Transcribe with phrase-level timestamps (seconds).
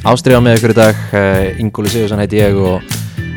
[0.00, 2.84] Ástriða með ykkur í dag, uh, Ingúli Sigursson heiti ég og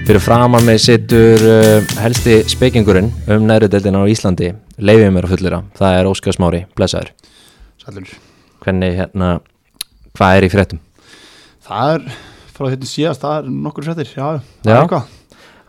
[0.07, 5.60] fyrir framann með sittur uh, helsti spekingurinn um nærudeldina á Íslandi, leifið mér að fullera,
[5.76, 7.12] það er Óskar Smári, blessaður.
[7.84, 8.13] Sælur.
[8.63, 9.34] Hvernig hérna,
[10.15, 10.79] hvað er í fréttum?
[11.67, 12.07] Það er,
[12.55, 14.77] frá þetta síðast, það er nokkur fréttir, já, það Já.
[14.77, 15.11] er eitthvað.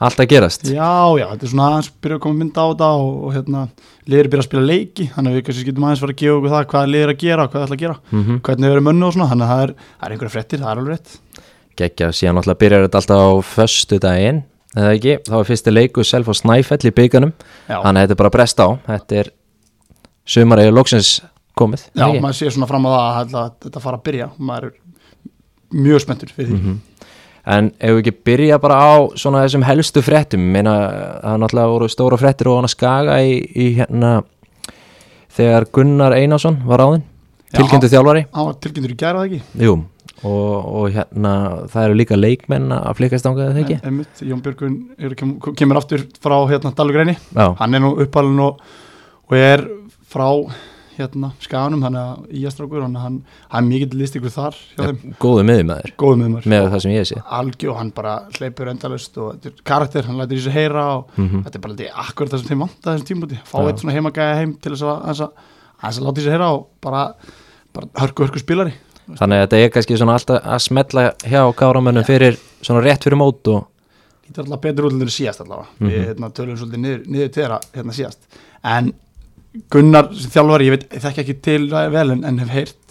[0.04, 0.68] Allt að gerast?
[0.68, 3.66] Já, já, þetta er svona byrja að koma mynda á þetta og, og hérna,
[4.10, 6.52] liður byrja að spila leiki, þannig að við kannski getum aðeins fara að gefa okkur
[6.54, 9.06] það hvað liður að gera, hvað það ætla að gera, Mm hvernig við erum mönnu
[9.06, 11.14] og svona, þannig að það er, er einhverja fréttir, það er alveg rétt.
[11.80, 14.42] Gekkja, síðan alltaf byrjar þetta alltaf á föstu daginn,
[14.76, 17.32] eða ekki, þá er fyrsti leiku self á Snæfell í bygganum,
[17.68, 19.30] Já, þannig að þetta er bara brest á, þetta er
[20.24, 21.12] sumarið loksins
[21.58, 24.68] komið, já maður sé svona fram á það að þetta, þetta fara að byrja, maður
[24.68, 24.74] er
[25.74, 26.60] mjög spenntur fyrir því.
[26.60, 26.80] Mhm.
[27.44, 30.74] En ef við ekki byrja bara á svona þessum helstu fréttum, meina
[31.20, 34.12] það náttúrulega voru stóra fréttir og hann að skaga í, í hérna
[35.34, 37.04] þegar Gunnar Einarsson var áðinn,
[37.50, 37.58] Já.
[37.58, 38.24] tilkynntu þjálfari,
[38.64, 39.64] tilkynntur í gæra það ekki?
[39.66, 39.74] jú,
[40.24, 41.34] og, og hérna
[41.68, 43.78] það eru líka leikmenn að flikast ángaði það ekki?
[43.90, 48.40] Einmitt, Jón Björgun er, kem, kemur aftur frá hérna Dalugreini, Já, hann er nú uppalinn
[48.46, 48.62] og,
[49.28, 49.66] og er
[50.08, 50.30] frá
[50.96, 53.18] hérna skaganum, þannig að íjastrákur hann, hann,
[53.52, 57.20] hann er mikill listikur þar þeim, góðu miðumæður með með það sem ég sé.
[57.38, 61.18] algjör hann bara hleypur endalust og þetta er karakter, hann lætur í sig heyra og
[61.18, 63.82] Mm þetta er bara þetta akkur það sem þeim vant að þessum tímúti, fá eitt
[63.82, 65.28] svona heimagæða heim til þess að,
[65.84, 67.04] að láta í sig heyra og bara,
[67.74, 68.74] bara hörku hörku spilari.
[69.04, 73.20] Þannig að þetta er kannski svona alltaf að smetla hjá káramönnum fyrir svona rétt fyrir
[73.20, 73.66] mót og
[74.24, 75.66] Þetta er alltaf betur útlundur síðast allavega.
[75.78, 75.90] Mhm.
[75.90, 78.38] Við hérna, tölum svolítið niður, niður til þeirra hérna síðast.
[78.64, 78.92] En
[79.70, 82.84] Gunnar sem þjálfari, ég veit, ég þekki ekki til vel en, en hef heyrt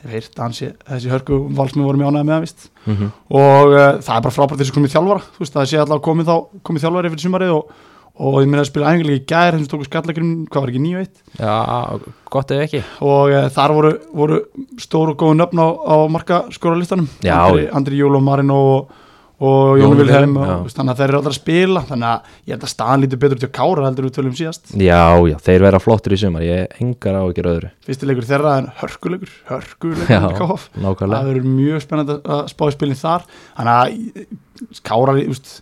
[0.00, 4.24] hef heyrt sé, þessi hörku valsmið voru mjög ánægða með mm og uh, það er
[4.24, 7.24] bara frábært þessi komið þjálfara þú veist, það sé allavega komið þá, komið þjálfari fyrir
[7.24, 7.74] sumarið og,
[8.20, 11.20] og ég meina að spila æfingarlega í gær sem stóku skallleikurinn, hvað var ekki 9-1
[11.40, 12.00] Já,
[12.32, 12.82] gott ef ekki.
[13.04, 14.40] Og uh, þar voru, voru
[14.80, 17.36] stór og góð nöfn á, á markaskóralistanum Já.
[17.44, 18.98] Andri, Andri Júl og Marino og,
[19.40, 20.34] og Jón Jónu Vilhelm,
[20.68, 23.38] þannig að þeir eru alltaf að spila þannig að ég held að staðan lítur betur
[23.40, 24.72] til að kára heldur við tölum síðast.
[24.76, 27.70] Já, já, þeir vera flottir í sumar, ég hef engar á ekki öðru.
[27.88, 28.52] Fyrsti leikur þeirra
[28.82, 29.32] hörkuleikur
[30.10, 30.68] Já, í KF.
[31.00, 33.22] það verður mjög spennandi að spá í spilin þar.
[33.56, 33.90] Þannig að
[34.84, 35.52] kára úst,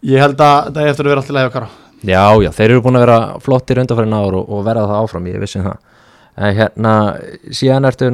[0.00, 1.68] ég held að það eftir að vera alltaf leið á kára.
[2.04, 5.28] Já, já, þeir eru búin að vera flottir undanfærin ár og, og verða það áfram,
[5.28, 5.76] ég vissi það.
[6.34, 6.92] En hérna,
[7.52, 8.08] síðan ertu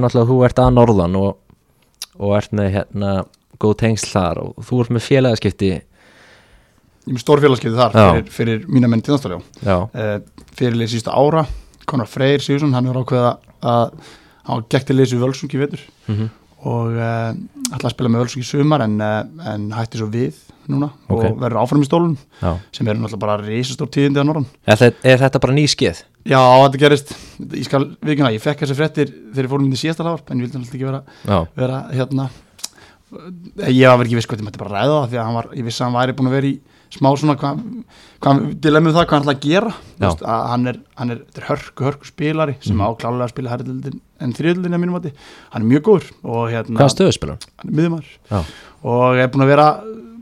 [3.60, 5.71] að góð tengsl þar og þú ert með félagaskipti.
[5.71, 10.16] Ég er með stór félagskeiði þar fyrir, fyrir mína menn tíðastáljá Já, uh,
[10.59, 11.47] fyrirlið sísta ára
[11.91, 13.32] Conor Freyr Sigursson, hann er ákveða
[13.66, 13.97] að
[14.50, 15.82] hann til leysu Völsung í vetur.
[16.09, 16.28] Mm
[16.60, 17.31] og uh,
[17.72, 20.37] ætla að spila með Völsung í sumar en, uh, en hætti svo við
[20.70, 21.22] núna Ok.
[21.25, 22.50] og verður áfram í stólun já.
[22.76, 24.47] sem er náttúrulega bara reisastór tíðindi á norðan.
[24.69, 26.03] Er, er þetta bara ný skeið?
[26.28, 27.15] Já, þetta gerist,
[27.56, 30.47] ég skal vikina, ég fekk þessi fréttir þegar ég fórum í síðasta lagar en ég
[30.47, 32.28] vildi náttúrulega ekki vera, vera hérna.
[32.28, 32.50] eh,
[33.10, 35.66] ég var ekki viss hvað ég mætti bara ræða það því að hann var, ég
[35.66, 36.60] vissi að hann væri búin að vera í
[36.91, 37.59] smá svona hvað,
[38.22, 39.72] hvað dilemmið það hvað hann ætla að gera.
[40.03, 42.82] Veist, að hann er, hann er, þetta er hörku, hörku spilari sem Mhm.
[42.82, 45.12] á klálega að spila herrildin en þriðildin að mínum mati,
[45.54, 47.47] hann er mjög góður og hérna, hvaða stöðu spila hann?
[47.62, 48.06] hann er miðumar
[48.82, 49.69] og er búin að vera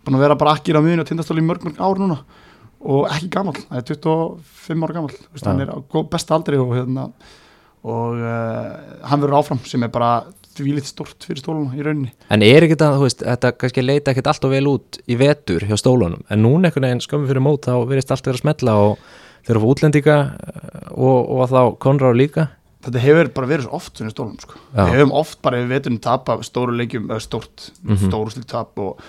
[0.04, 2.18] búin að vera bara akkir á miðinu og tindastóli í mörg mörg ár núna.
[2.80, 5.16] Og ekki gamall, það er 25 ára gamall.
[5.34, 5.76] Vist, hann er á
[6.08, 7.08] besta aldri og, hérna,
[7.82, 10.22] og uh, hann verður áfram sem er bara
[10.58, 14.12] þvílitt stort fyrir stóluna í rauninni En er ekki það, þú veist, þetta kannski leita
[14.12, 17.66] ekkert alltaf vel út í vetur hjá stólunum en núna einhvern veginn skömmi fyrir mót
[17.68, 18.98] þá verðist allt vera að smetla og
[19.46, 22.48] þeir eru fá útlendinga eh, og, og þá Konráð líka
[22.88, 24.58] þetta hefur bara verið svo oft svona stólunum sko.
[24.72, 24.82] Já.
[24.86, 28.10] við hefum oft bara við veturinn tapa stóru leikjum, eða stórt mm Mhm.
[28.10, 29.00] stóru slitt tap og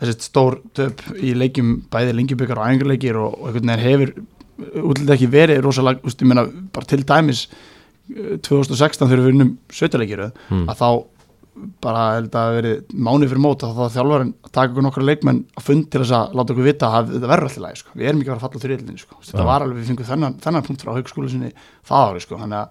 [0.00, 4.14] þessi stór töp í leikjum bæði lengjubikar og æfingarleikir og, og einhvern veginn hefur
[4.62, 7.44] útlítið ekki verið rosalega, úst, ég meina bara til dæmis
[8.42, 10.68] 2016 þegar við vinnum sveitaleikir Hmm.
[10.68, 10.88] að þá
[11.84, 15.40] bara held að verið mánuð fyrir mót að þá þjálfarinn að taka okkur nokkra leikmenn
[15.60, 17.90] að fund til þess að láta okkur vita að þetta verður alltaf lægi sko.
[17.94, 19.16] við erum ekki að fara að falla þrjöldinni sko.
[19.20, 21.50] þetta var alveg, við fengum þennan, þennan punkt frá haugskóla sinni
[21.84, 22.38] það ári sko.
[22.40, 22.68] þannig að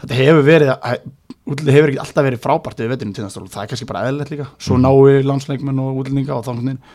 [0.00, 0.72] þetta hefur verið
[1.50, 4.46] útlitið hefur ekki alltaf verið frábært yfir veturinn tindastól, það er kannski bara eðlilegt líka
[4.58, 4.80] svo Mhm.
[4.80, 4.86] mm.
[4.88, 6.52] náu landsleikmenn og útlendinga og þá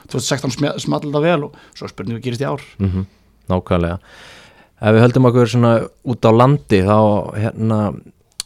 [0.10, 3.06] 2016 small þetta vel og svo spurning hvað gerist í ár mm
[3.46, 4.00] Nákvæmlega
[4.86, 5.72] Ef við höldum okkur svona
[6.06, 6.98] út á landi þá
[7.42, 7.80] hérna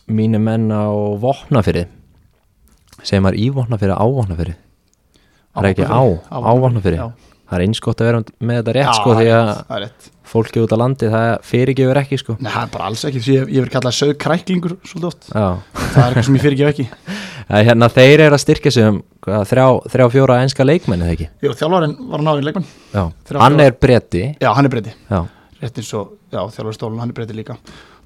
[0.09, 0.87] mínu menn á
[1.19, 1.85] Vopnafyrði
[3.03, 4.55] segir maður í Vopnafyrði á Vopnafyrði
[5.49, 6.01] Það er ekki á,
[6.31, 7.09] á Vopnafyrði Já.
[7.49, 10.73] Það er eins gott að vera með þetta rétt Já, sko því að fólki út
[10.75, 12.35] á landi það fyrirgefur ekki sko.
[12.37, 15.97] Nei, það er bara alls ekki, því ég, verið kallað sög kræklingur svolítið oft, það
[16.03, 16.85] er eitthvað sem ég fyrirgef ekki.
[17.69, 19.65] Hérna þeir eru að styrkja sig um þrjá,
[19.95, 21.29] þrjá fjóra enska leikmenni þegar ekki?
[21.47, 22.69] Jú, þjálfarinn var að ná í leikmann.
[22.93, 23.01] Já,
[23.31, 25.19] Þrjá, hann er bretti Já, hann er breyti, Já,
[25.61, 27.57] rétt eins og já, þjálfarinn stólun, hann er breyti líka.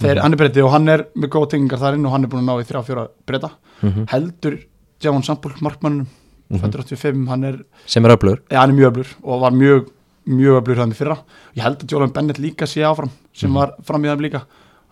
[0.02, 2.32] Þeir, hann er breyti og hann er með góð tengingar þar inn og hann er
[2.34, 3.50] búin að ná í þrjá fjóra breyta
[3.82, 4.60] mhm, heldur
[5.04, 6.08] Javon Sampul, markmannum
[6.54, 6.60] Mhm.
[6.60, 7.56] fættur 85, hann er,
[7.88, 9.88] sem er öflur ja, hann er mjög öflur og var mjög,
[10.28, 11.16] mjög öflur það með fyrra.
[11.56, 13.56] Ég held að Jólan Bennett líka sé áfram sem Mhm.
[13.58, 14.42] var fram í þeim líka.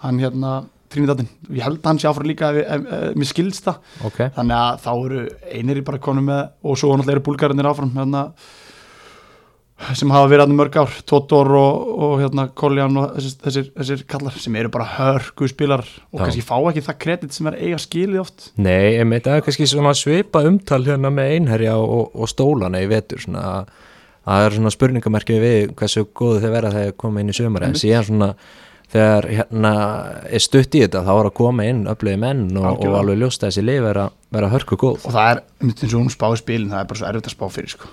[0.02, 3.64] Hann hérna, Trinidadin, ég held að hann sé áfram líka ef, ef, ef, mér skilst
[3.68, 3.78] það.
[4.06, 7.70] Ok, þannig að þá eru einir í bara konum með og svo náttúrulega eru búlgarinnir
[7.70, 8.24] áfram hérna,
[9.98, 14.04] sem hafa verið hann mörg ár Totor og, og hérna, Koljan og þessir, þessir, þessir
[14.10, 16.24] kallar sem eru bara hörgu spilar og Já.
[16.24, 19.70] kannski fá ekki það kredit sem er eiga skilið oft nei, að það er kannski
[19.72, 23.72] svona svipa umtal hérna með einherja og, og stólana í vetur svona að
[24.22, 27.66] það er svona spurningamerki við hversu góðu þeir vera þegar þeir koma inn í sömur
[27.66, 28.30] en síðan svona
[28.92, 29.72] þegar hérna
[30.28, 33.48] er stutt í þetta þá er að koma inn öflögi menn og, og alveg ljósta
[33.48, 36.70] þessi lif vera, vera hörku góð og það er, einmitt eins og hún spáði spilin
[36.74, 37.88] það er bara svo erfitt að spá fyrir sko.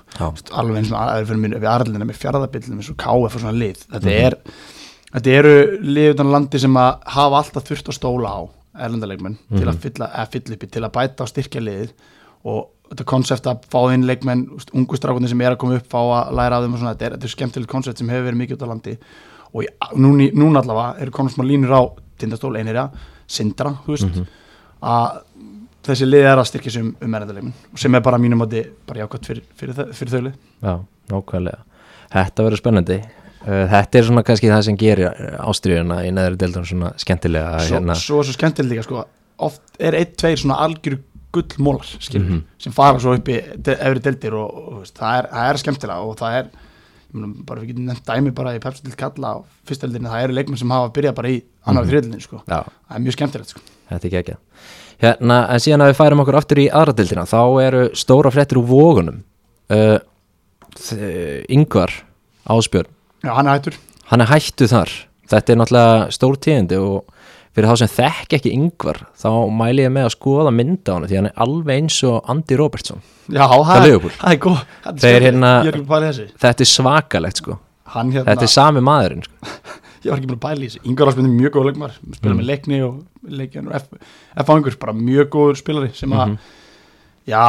[0.59, 3.55] Alveg eins og aðeins fyrir mér við aðralina með fjaraðabillin eins og KF og svona
[3.59, 4.27] lið þetta, Mhm.
[4.27, 4.37] er,
[5.15, 8.41] þetta eru lið utan landi sem að hafa alltaf þurft að stóla á
[8.89, 9.69] erlendalegmenn til Mhm.
[9.71, 11.91] að fylla, að fylla uppi til að bæta og styrkja liðið
[12.45, 15.89] og þetta konsept að fá inn leikmenn úst, ungu strákunni sem er að koma upp
[15.89, 18.31] fá að læra af þeim og svona, þetta er, þetta er skemmtilegt konsept sem hefur
[18.33, 18.99] verið mikið út á landi
[19.55, 21.83] og í, núna, núna allavega eru konum smá línur á
[22.19, 22.89] tindastól einirja,
[23.27, 24.27] sindra, veist Mhm.
[24.83, 25.21] að
[25.89, 29.27] þessi lið er að styrkja um, um erlendalegmenn sem er bara mínum átti bara jákvæmt
[29.27, 30.75] fyrir, fyrir, fyrir, fyrir þau lið Já,
[31.13, 31.59] nákvæmlega
[32.13, 32.99] Þetta verður spennandi
[33.49, 37.95] Þetta er svona kannski það sem gerir ástriðuna í neðri deildun svona skemmtilega svo, hérna,
[37.97, 39.05] svo svo skemmtilegt líka sko,
[39.47, 40.99] oft er einn, tveir svona algjöru
[41.33, 42.43] gullmólar skilur, Mhm.
[42.59, 45.99] sem fara svo upp í efri deldir og, og veist, það, er, það er skemmtilega
[46.03, 46.51] og það er ég
[47.49, 49.37] bara við getum nefnt dæmi bara í Pepsi til kalla á
[49.69, 52.21] fyrsteldinni, það eru leikmenn sem hafa byrjað bara í annar mm -hmm.
[52.21, 52.43] sko.
[52.47, 53.61] Já, það er mjög skemmtilegt sko.
[53.89, 54.37] þetta er ekki ekki
[54.99, 58.59] Hérna, en síðan að við færum okkur aftur í aðra deildina þá eru stóra fréttir
[58.59, 59.23] úr vógunum
[59.71, 59.99] uh,
[61.49, 61.93] Yngvar
[62.45, 62.91] Ásbjörn
[63.23, 63.75] já, hann er hættur
[64.11, 64.91] hann er hættu þar
[65.31, 67.05] þetta er náttúrulega stór tíðindi og
[67.57, 69.29] fyrir þá sem þekk ekki yngvar þá
[69.61, 72.59] mæli ég með að skoða mynda á hann því hann er alveg eins og Andy
[72.61, 73.89] Robertson já, það,
[74.33, 74.61] er góð
[75.03, 75.55] hérna-
[76.39, 77.59] þetta er svakalegt sko
[77.89, 79.53] hérna, þetta er sami maðurinn sko.
[80.05, 82.35] ég var ekki búin að pæla í þessi Ingar Ásbjörn er mjög góð leikmar spila
[82.35, 82.39] Mm.
[82.43, 83.89] með leikni og leikjan og F,
[84.45, 86.39] F ángur, bara mjög góður spilari sem að, Mhm.
[87.29, 87.43] já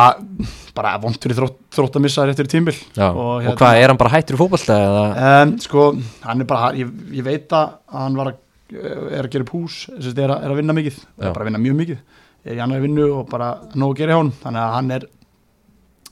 [0.75, 3.87] bara vond fyrir þrótt, þrótt að missa þér eftir tímbil Og og, hérna- hvað, er
[3.93, 5.03] hann bara hættur í fótbolta eða?
[5.43, 5.83] um, sko,
[6.25, 8.37] hann er bara ég, ég veit að hann var að
[8.71, 12.01] er að gera að er, er að vinna mikið er bara að vinna mjög mikið.
[12.49, 15.07] Er í annar vinnu og bara nóg að gera hjá hann þannig að hann er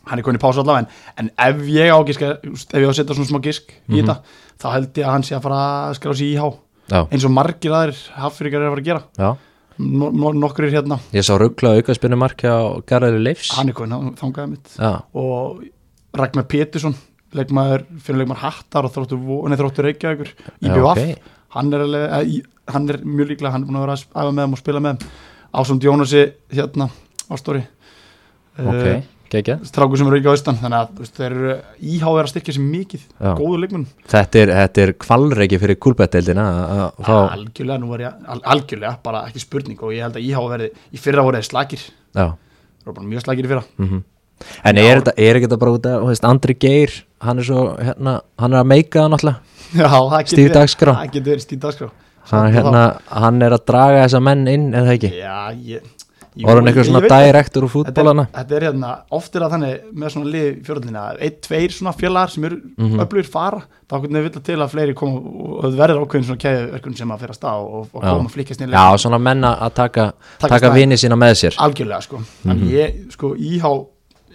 [0.08, 0.88] hann er konið í pásu allavega en,
[1.20, 4.08] en ef ég á giska, ef ég á að setja svona smá gisk í Mhm.
[4.08, 4.16] þetta,
[4.64, 5.60] þá held ég að hann sé að fara
[5.90, 6.48] að skrá sig í há
[6.88, 9.38] Já, eins og margir aðrir hafðfyrirgar er að fara að gera.
[9.78, 13.52] No, no, nokkur er hérna, Ég sá ruggla aukaspinnu marki á Garðari Leifs.
[13.60, 14.72] Hann er konið þangaði mitt.
[14.80, 15.64] Já, og
[16.18, 16.96] Ragnar Pétursson
[17.36, 19.20] leikmaður, fyrir leikmaður Hattar og þróttur,
[19.60, 20.32] þróttur Reykjavíkur
[20.64, 21.20] í BVF,
[21.58, 22.40] hann er alveg eh,
[22.74, 24.82] hann er mjög líklega, hann er búin að vera að æfa með þeim og spila
[24.84, 25.20] með þeim,
[25.62, 26.24] ásand Jónasi
[26.54, 26.90] hérna,
[27.32, 27.64] ástóri
[28.58, 31.56] Ok, gekkja strákur sem eru ekki á austan, þannig að veist, þeir eru
[31.94, 33.30] íháður að styrkja sér mikið, Já.
[33.38, 36.48] góðu leikmenn Þetta er, er kvalreiki fyrir kúlbettdeildina
[36.98, 40.44] fá, algjörlega, nú var ég al, algjörlega, bara ekki spurning og ég held að íhá
[40.56, 42.28] verði, í fyrra voru þeir slagir já.
[42.34, 43.68] Það voru bara mjög slagir í fyrra.
[43.78, 44.06] Mm
[44.64, 44.84] En Já.
[44.86, 46.92] er þetta, er ekki þetta bara út að, veist, Andri Geir,
[47.26, 49.40] hann er svo, hérna, hann er að meika það náttúrulega,
[49.82, 50.94] Já, það Stíf dagskrá.
[51.02, 51.90] það getur verið stíf dagskrá
[52.32, 55.14] hann, hérna, hann er að draga þessa menn inn, eða ekki?
[55.18, 55.38] Já,
[55.74, 55.94] ég
[56.38, 57.24] Var hann eitthvað svona það.
[57.26, 58.24] direktur úr þetta er, fútbólana?
[58.36, 62.30] þetta er hérna, oft er það þannig með svona lið fjörðlina, einn, tveir svona félagar
[62.30, 63.00] sem eru mm Mhm.
[63.02, 66.98] öflugir fara þá hvernig vilja til að fleiri koma og það verður ákveðin svona keðverkun
[67.00, 68.12] sem að fyrir að stað og, og Já.
[68.14, 70.06] koma að flikast niður Já, svona menna að taka,
[70.38, 71.58] Taka taka vini sína með sér.
[71.58, 72.70] algjörlega sko en Mhm.
[72.70, 73.74] ég, sko, íhá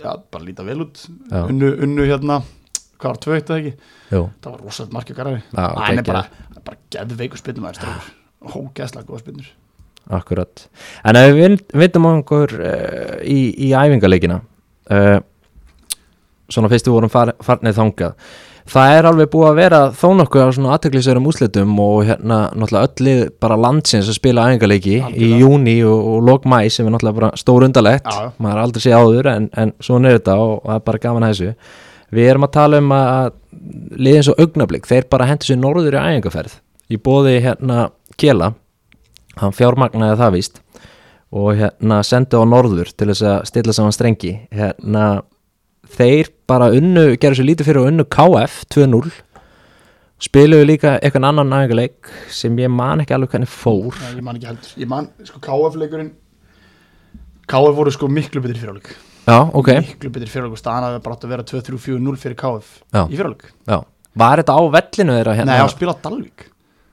[0.02, 1.00] já, bara líta vel út.
[1.30, 2.40] Unnu, unnu hérna,
[2.98, 3.72] hvað var tvö eitt eða ekki?
[4.12, 4.96] Jú, það var rosalega
[5.56, 6.24] Já, hann er bara,
[6.62, 7.68] bara geðveikur spinnum
[8.52, 9.50] hógeðslega góða spinnur
[10.12, 10.64] akkurat.
[11.06, 14.40] En ef við vind- vindum okkur uh, í, í æfingaleikina,
[14.90, 15.18] uh,
[16.50, 18.16] svona fyrst við vorum far, farnið þangað,
[18.70, 22.88] það er alveg búið að vera þó nokkuð á svona aðteklisverum úslitum og hérna náttúrulega
[22.88, 26.94] öll lið bara landsins að spila æfingaleiki í júni og, og lok mæ sem er
[26.94, 30.36] náttúrulega bara stór undalegt, Já, maður har aldrei séð áður en, en svona er þetta
[30.42, 31.54] og það er bara gaman að þessu.
[32.12, 33.30] Við erum að tala um að
[33.96, 36.58] liðin svo augnablík, þeir bara hendur sér norður í æfingaferð
[36.92, 37.86] í bóði hérna
[38.20, 38.52] Kjela
[39.40, 40.60] hann fjármagnaði það víst
[41.32, 44.34] og hérna sendi á norður til þess að stilla saman strengi.
[44.52, 45.22] Hérna
[45.98, 49.12] þeir bara unnu, gerðu sér lítið fyrir unnu KF 2-0
[50.22, 53.96] spiluðu líka eitthvað annan æfingarleik sem ég man ekki alveg hvernig fór.
[54.04, 54.74] Nei, ég man ekki heldur.
[54.78, 56.12] Ég man, sko, KF leikurinn
[57.50, 58.92] KF voru sko miklu betri fyrirháleik
[59.26, 62.70] já, ok, miklu betri fyrirháleik og staðan að bara átt að vera 2-3-4-0 fyrir KF
[62.94, 63.02] Já.
[63.02, 63.78] í fyrirháleik já.
[64.22, 66.46] Var þetta á vellinu þeirra Nei, hérna á spila á Dalvík.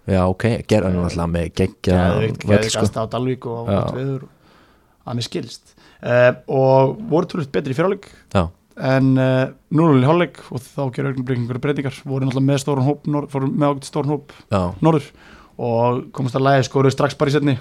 [0.09, 5.75] Já, ok, gerðu hann alltaf með völl geðveikt sko á Dalvík og að mér skilst.
[5.99, 8.45] Uh, og voru tölvöld betri í fyrirleik já,
[8.79, 11.99] en uh, núlulega í hálfleik og þá gerur augnablik einhverju breytingar.
[12.07, 15.11] Voru náttúrulega með stórun hóp nor, fóru með ágætt stórun hóp já, norður
[15.59, 17.57] og komast að lægi skoruðu strax bara í setni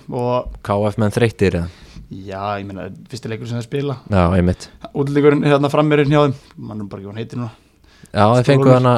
[0.66, 1.86] KF menn þreyttir eða?
[2.08, 3.98] já, ég meina, fyrsti leikur sem þeir spila.
[4.08, 4.68] Já, einmitt.
[4.96, 6.38] Útlíkurinn hérna frammeirinn hjá þeim.
[6.56, 7.50] Mann er bara ekki hann heitir núna.
[8.08, 8.94] Já, þeir fengu hana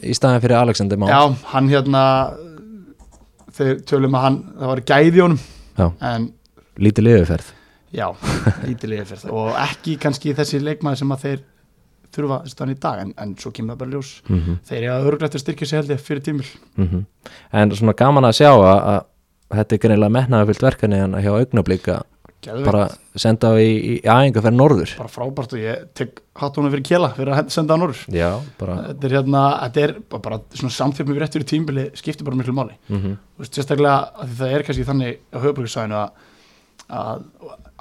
[0.00, 1.20] í staðin fyrir Alexander Má já,
[1.52, 2.02] hann hérna
[3.58, 5.40] þeir tölum að hann, það var gæði honum.
[5.78, 5.86] Já.
[6.02, 6.24] en
[6.82, 7.52] lítið liðuferð
[7.94, 8.08] já,
[8.66, 11.44] lítilega fyrir og ekki kannski þessi leikmaður sem að þeir
[12.14, 14.12] þurfa stann í dag en, en svo kemur það bara ljós.
[14.28, 14.58] Mm -hmm.
[14.68, 17.04] þeir eru að örglætt að styrkja sig held ég fyrir tímil Mhm.
[17.52, 19.02] en svona gaman að sjá að, að
[19.58, 22.02] þetta er greinilega metnaðafyllt verkefni en hjá augnablíka
[22.64, 24.92] bara senda á í, í æfinga fyrir norður.
[24.96, 28.04] Bara frábært og ég tek hattunum fyrir kjela fyrir að senda á norður.
[28.14, 28.30] Já,
[28.60, 32.24] bara þetta er hérna, þetta er bara, bara svona samþjöfum við rétt fyrir tímbili skiptir
[32.24, 32.76] bara miklu máli.
[32.88, 36.10] Mm veist, sérstaklega að það er kannski þannig á höfbruksvæðinu að,
[36.88, 37.24] að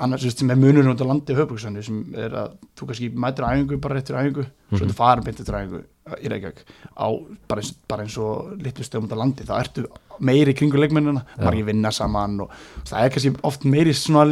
[0.03, 3.07] annars veist, sem er munurinn út á landi á höfbruksvæðinu sem er að þú kannski
[3.15, 4.89] mætir æfingu bara rétt fyrir æfingu svo Mhm.
[4.91, 5.83] þú farin eftir æfingu
[6.23, 6.59] í Reykjavík
[6.95, 7.07] á
[7.47, 9.85] bara eins, bara eins og litlu stöðum út á landi þá ertu
[10.19, 11.43] meiri kringu leikmennina Já.
[11.45, 12.49] margir vinna saman og
[12.85, 14.25] það er kannski oft meiri svona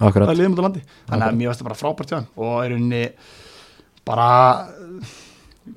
[0.00, 2.28] akkurat að liðum út á landi þannig að mér varst það bara frábært hjá hann
[2.36, 3.02] og er unni
[4.04, 5.12] bara uh,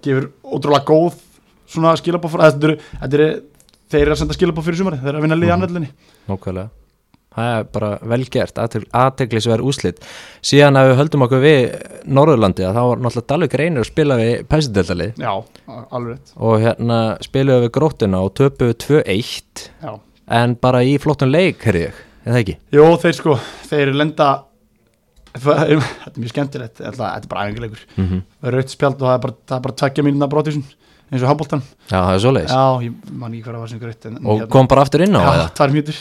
[0.01, 1.19] gefur ótrúlega góð
[1.67, 2.45] svona skilabóð fyrir
[3.01, 3.29] þetta eru,
[3.91, 6.69] þeir eru að senda skilabóð fyrir sumari þeir eru að vinna liði Mhm.
[7.35, 8.59] Það er bara vel gert,
[8.95, 10.01] aðteglisverð úslit
[10.45, 11.61] síðan að við höldum okkur við
[12.15, 14.33] Norðurlandi að þá var náttúrulega Dalvik reynir að spila við
[16.13, 19.93] rétt og hérna spiluðu við gróttina og töpuðu 2-1 já.
[20.39, 22.57] en bara í flottun leik, herri ég, eða ekki?
[22.75, 23.37] Jó, þeir sko,
[23.69, 24.29] þeir lenda
[25.35, 28.23] þetta er mjög skemmtilegt þetta er bara æfingilegur Mm -hmm.
[28.39, 30.65] það er rautt spjald og það er bara, það er bara tvekja mínuna brotísun
[31.11, 33.81] eins og handbóltan Já, það er svoleiðis já, ég man ekki hvað það var sem
[33.85, 35.99] rautt en, og kom bara aftur inn á já, það tvær mjútur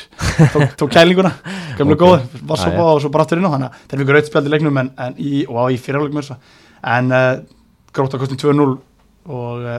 [0.54, 1.32] tók, tók kælinguna,
[1.78, 2.04] gamlu Ok.
[2.04, 2.22] okay.
[2.24, 4.30] góð var svo bá og svo bara aftur inn á þannig að þeir fikk rautt
[4.30, 6.36] spjald í leiknum en, en í, og á í fyrirleik með þess
[6.94, 7.32] en uh,
[7.94, 9.78] gróta kostum 2-0 og uh,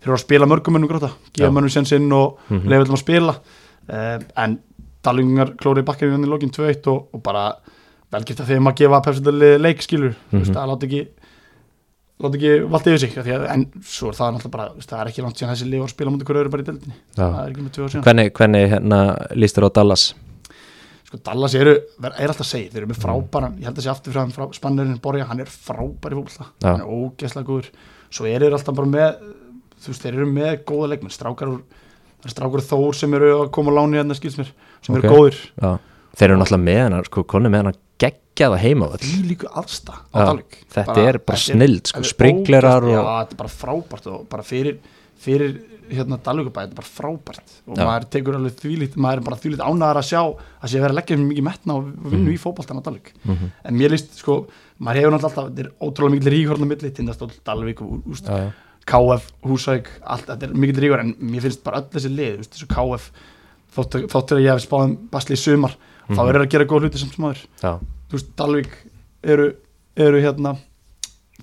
[0.00, 1.50] þeir eru að spila mörgum mönnum gróta Já.
[1.50, 2.68] mönnum sens inn og Mhm.
[2.70, 4.58] leiða þeim að spila uh, en
[5.00, 7.54] Dalvingar klórið bakkið í lokin 2-1 og, og bara
[8.12, 8.98] velgert að þeim að gefa
[9.56, 10.14] leik mm.
[10.32, 10.52] -hmm.
[10.52, 10.88] það láti
[12.20, 15.10] láti ekki valdi yfir sig að, en svo er það náttúrulega bara veist, það er
[15.12, 17.38] ekki langt síðan þessi lið var að spila mútið hverju öru bara í deildinni það
[17.40, 19.00] er ekki með tvö ár síðan Hvernig, hvernig hérna
[19.40, 20.04] lístur á Dallas?
[21.10, 21.72] sko Dallas eru,
[22.06, 25.24] er alltaf segja þeir eru með frábæran, ég held að sé aftur frá, spannurinn Borja,
[25.26, 26.68] hann er frábær í fólkla Já.
[26.68, 27.70] hann er ógeðslega góður
[28.14, 29.08] svo eru þeir alltaf bara með
[29.80, 31.62] þú veist, þeir eru með góða leikmenn strákar úr,
[32.22, 34.52] er strákar Þór sem eru að koma á láni hérna skils mér,
[34.84, 35.00] sem Ok.
[35.02, 35.72] eru góðir Já.
[36.20, 40.16] Þeir eru náttúrulega með hana, sko, konu með hana geggjaða heima því líku aðsta á
[40.20, 44.28] Dalvik Þetta er bara snild, sko, er ógeðslega- og já, þetta er bara frábært og
[44.28, 44.78] bara fyrir,
[45.20, 45.54] fyrir
[45.90, 47.82] hérna Dalvíkubæ, þetta er bara frábært og Já.
[47.88, 50.92] maður tekur alveg þvílít maður er bara þvílít ánæðar að sjá að sé að vera
[50.94, 52.34] að leggja mikið metna og vinnu Mhm.
[52.36, 53.50] í fótboltan á Dalvík Mhm.
[53.64, 54.46] en mér líst, sko,
[54.80, 58.52] maður hefur náttúrulega alltaf þetta er ótrúlega mikil ríkvarnar milli, tindastóll, Dalvík og úst, Já.
[58.86, 62.66] KF, Húsæk allt, þetta er mikil ríkvar en mér finnst bara öll þessi lið, þessu
[62.68, 63.10] KF
[63.74, 65.74] þótt þótt að ég hef spáðum basli í sumar
[66.10, 66.28] þá Mhm.
[66.28, 67.72] er það að gera góð hluti sem smáður Já.
[68.10, 68.70] þú veist, Dalvík
[69.22, 69.48] eru,
[69.96, 70.56] eru hérna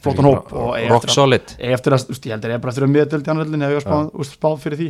[0.02, 3.28] flottan hóp Rock eftir að- solid eftir að, ég heldur ég bara eftir að miðdöld
[3.28, 4.90] í annaðlunni hefur ég spáð, fyrir því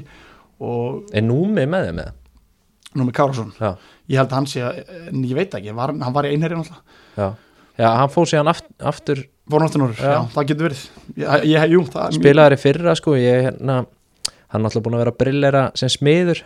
[0.59, 2.11] og Er númi með þeim með?
[2.97, 3.51] nú með Kárasson
[4.09, 6.55] ég held að hann sé, að- en ég veit ekki var, hann var í einherri
[6.55, 6.81] náttúrulega,
[7.17, 7.33] já
[7.77, 10.13] Já, hann fór síðan aft, aftur fór náttúrulega núr Já.
[10.17, 10.21] já.
[10.33, 13.85] það getur verið, ég, ég, jú, það spilaðar í fyrra, sko ég, hérna,
[14.49, 16.41] hann er alltaf búin að vera að brillera sem smiður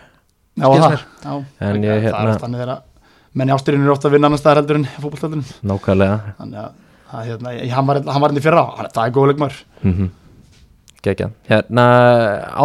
[0.57, 2.81] já, það, já, En það, ég, það hérna- er þannig þeirra
[3.37, 6.33] menn í ásturinn eru ofta að vinna annar staðar heldur en fótballtöldunum Nákvæmlega.
[6.39, 6.73] Þannig að,
[7.11, 10.09] að hérna, hann var var inn í fyrra, hann, það er góð leikmar mm -hmm.
[11.01, 11.85] Gekja Hérna,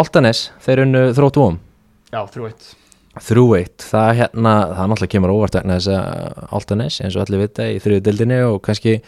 [0.00, 1.61] Altanes, þeir unnu þróttúum
[2.12, 2.75] já, 3-1
[3.16, 7.68] 3-1, það hérna það náttúrulega kemur óvart vegna þess að Altanes, eins og allir vita
[7.70, 8.99] í þriðu dildinni og kannski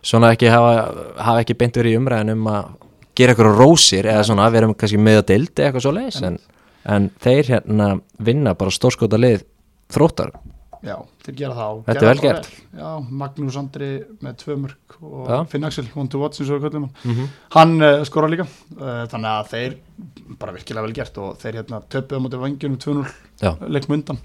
[0.00, 0.86] svona ekki hafa,
[1.18, 2.70] hafa ekki beint verið í umræðin um að
[3.18, 6.38] gera eitthvað rósir eða svona vera kannski með að dildi eitthvað svo leis en,
[6.86, 7.88] en þeir hérna
[8.24, 9.44] vinna bara stórskota lið
[9.92, 10.32] þróttar
[10.88, 12.48] já, þeir gera það og Þetta er vel gert.
[12.78, 12.88] já,
[13.22, 13.88] Magnús Andri
[14.24, 15.36] með tvö mörg og Já.
[15.52, 17.28] Finn Axel, one to watch eins og hann mm -hmm.
[17.56, 19.76] hann uh, skora líka uh, þannig að þeir
[20.38, 23.06] bara virkilega vel gert og þeir hérna töpuðu á móti vangjunum 2-0
[23.42, 23.56] Já.
[23.68, 24.18] leikm undan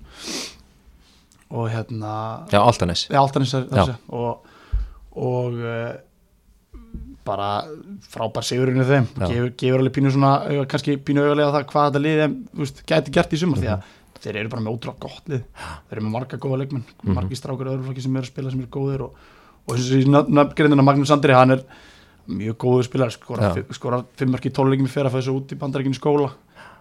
[1.51, 3.27] og hérna Já, Altanis Já.
[3.27, 4.45] þessi og,
[5.15, 5.93] og uh,
[7.23, 7.63] bara
[8.11, 12.01] frábær sigurinn í þeim gefur, gefur alveg pínu svona kannski pínu auðlega það hvað þetta
[12.05, 13.83] lið þeim, þú veist, gæti gert í sumar því að
[14.23, 17.15] þeir eru bara með ótrúlega gott lið þeir eru með marga góða leikmenn Mhm.
[17.17, 19.13] margi strákur öðru flokki sem eru að spila sem eru góðir og,
[19.67, 21.63] og eins og í nafngreinina Magnús Andri hann er
[22.27, 23.63] mjög góður spilar skora, Já.
[23.75, 26.31] skora fimmmarki tóluleikum í fyrir þessu út í bandarækinu skóla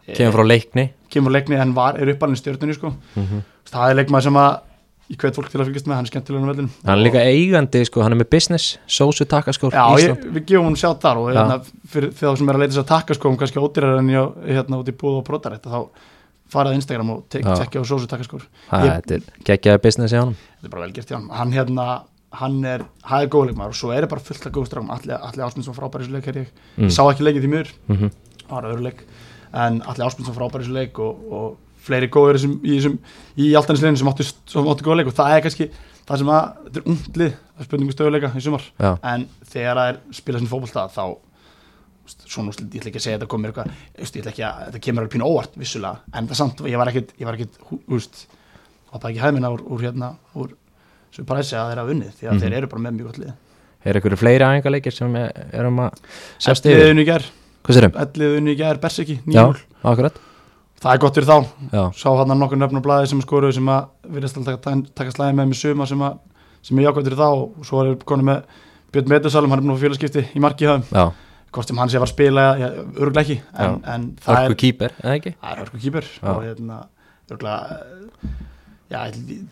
[0.06, 2.90] kemur frá leikni kemur leikni en var, er uppalinn stjórnunni sko.
[2.90, 3.42] mm -hmm.
[3.70, 4.60] það er leikmaður sem að
[5.10, 7.20] ég hvet fólk til að fylgjast með, hann er skemmtilegur á vellinu hann er líka
[7.26, 11.16] eigandi sko, hann er með business sósu takkaskór Já, ég, við gefum hún sjá þar
[11.20, 14.78] og hérna, fyrir þá sem er að leita sér sko kannski ódýrar en ég hérna
[14.80, 15.88] út í búð og brotarætt þá
[16.52, 20.36] farað Instagram og tekja á sósu takkaskór það er geggjaði business í honum.
[20.60, 21.86] Þetta er bara vel gert hjá hann hérna,
[22.42, 24.90] hann er, hann er góðleikmaður og svo er það bara fullt af góð strákum.
[24.94, 26.88] Allir, allir Ásmundsson frábæri þessu leik er ég, Mm.
[26.90, 28.10] sá ekki leikið því mjög mm -hmm.
[28.48, 29.02] það var öðru leik.
[29.52, 32.98] En allir Ásmundsson frábæri þessu leik og, og fleiri góður þessum, í, þessum,
[33.36, 35.06] í alltanisleginu sem áttu, sem áttu góð leik.
[35.10, 35.70] Og það er kannski
[36.06, 38.64] það sem að, þetta er undlið er spurningu stöðuleika í sumar.
[38.78, 41.04] Já, en þegar það er spilað sem fótbolta þá
[42.26, 44.60] svona úrslit, ég ætla ekki að segja að þetta komir eitthvað, ég ætla ekki að
[44.66, 47.58] þetta kemur alveg pínu óvart vissulega, en það samt, ég var ekkit ég var ekkit,
[47.88, 48.26] úst,
[48.92, 50.52] hoppaði ekki hæðmina úr, úr hérna, úr
[51.12, 52.40] sem præsi að þeir hafa unnið, því að Mhm.
[52.42, 53.32] þeir eru bara með mjög gott lið.
[53.84, 55.90] Er einhverju fleiri æfingarleikir sem er, erum að
[56.92, 57.24] Ellið gær,
[57.64, 57.96] hvað sér þeim?
[58.04, 60.20] ellið í gær, Berseki, já, 9-0 akkurat.
[60.82, 63.66] Það er gott fyrir þá, já, sá hann nokkur nöfn á blaði sem skoruðu sem
[63.70, 66.18] að virðast alltaf taka, taka slæði með með suma sem, að,
[66.62, 67.28] sem er jákvæmt fyrir þá.
[67.58, 68.42] Og svo er konið með
[68.92, 71.12] Björn Metursalum, hann er búin að fá félagskipti í marki höfum, já,
[71.52, 74.54] hvort sem hann sé að fara að spila ja, örgulega ekki, en, en það er
[74.62, 75.34] kýper, ekki?
[75.42, 76.30] það er hörku kýpur Já.
[76.32, 76.78] og hérna
[77.32, 77.78] örgulega
[78.92, 78.98] já,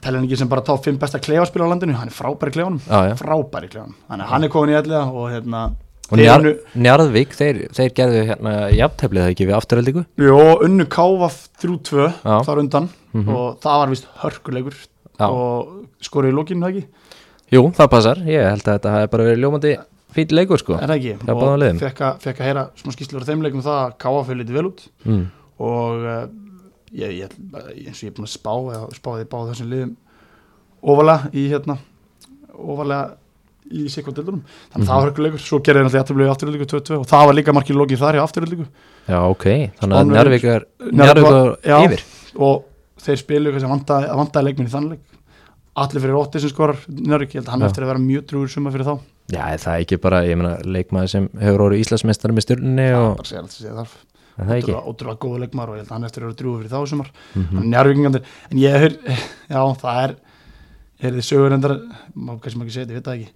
[0.05, 2.99] hann ekki sem bara top 5 besta klefaspila á landinu, hann er frábæri klefanum já,
[3.11, 5.63] já frábæri klefanum, þannig að hann er komin í elliða og hérna
[6.11, 6.43] og Njar,
[6.75, 11.29] Njarðvík, þeir, þeir gerðu hérna jafnteflið það ekki við afturöldingu Jó, unnu káfa
[11.63, 12.35] 3-2 Já.
[12.49, 13.29] þar undan Mhm.
[13.35, 14.75] og það var vist hörkuleikur
[15.19, 15.27] Já.
[15.29, 16.85] og skoruði í lokinu, það ekki?
[17.51, 19.73] jú, það passar, ég held að þetta hefði bara verið ljómandi
[20.15, 21.15] fýll leikur sko Er það ekki?
[21.63, 21.81] Liðum.
[21.81, 24.41] fekk að, fekk að heyra smá skýslur á þeim leikum um það að káfa fyrir
[24.43, 25.25] litið vel út mm.
[25.67, 26.21] og uh,
[26.91, 27.39] ég, ég,
[27.87, 28.53] eins og ég er búin að spá
[28.97, 29.97] spáði báð þessum liðum
[30.81, 31.79] ofalega í hérna
[32.57, 33.03] ofalega
[33.71, 34.41] í sikvandildunum
[34.73, 37.55] þannig að það var hörkuleikur, svo gerði náttúrulega afturlegu afturöldingu 2-2 og það var líka
[37.55, 39.47] markið lókið þar í afturöldingu já, ok,
[39.79, 40.09] þannig að
[41.63, 41.77] já.
[41.77, 42.03] er yfir
[42.49, 42.65] og
[43.05, 45.05] þeir spilu kannski að vantaði, að vantaði leikminn í þannleik
[45.81, 47.69] allir fyrir Ótti sem skorar Njörg, ég held að hann Já.
[47.71, 48.95] eftir að vera mjög trúur suma fyrir þá
[49.31, 53.11] já, það er ekki bara, ég meina, leikmaður sem hefur orðið Íslandsmeistari með stjórnunni og
[53.21, 53.95] bara segja alltaf segja þarf
[54.41, 54.73] er það ekki?
[54.73, 56.81] Ótrúlega, ótrúlega góðu leikmar og ég held að hann eftir að vera trúur fyrir þá
[56.91, 57.09] sumar.
[57.37, 58.95] Mm Njárvíkingandir, en ég hör
[59.55, 60.15] já, það er
[61.01, 61.75] er þið sögur endar,
[62.15, 63.29] má kannski ekki segja þetta, ég veit það ekki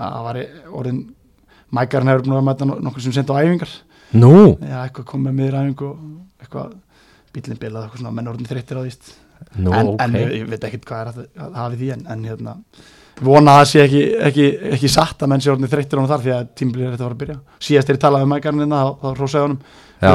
[0.00, 0.40] að það var
[0.80, 1.00] orðin
[1.70, 3.70] Mækarinn hefur búin að mæta no- nokkur sem senda á æfingar.
[4.18, 5.90] Nú, já, eitthvað kom með miður æfingu
[6.42, 6.72] eitthvað
[7.30, 7.84] bílinn bilað,
[13.18, 15.68] að, að hafi vona að það sé ekki, ekki, ekki satt að menn sé orðin
[15.72, 17.38] þreyttir hann þar því að tímbilið er þetta að fara að byrja.
[17.60, 19.60] Síðast er ég talaði um mækarinn hérna þá, hrósaði honum.
[20.00, 20.14] Að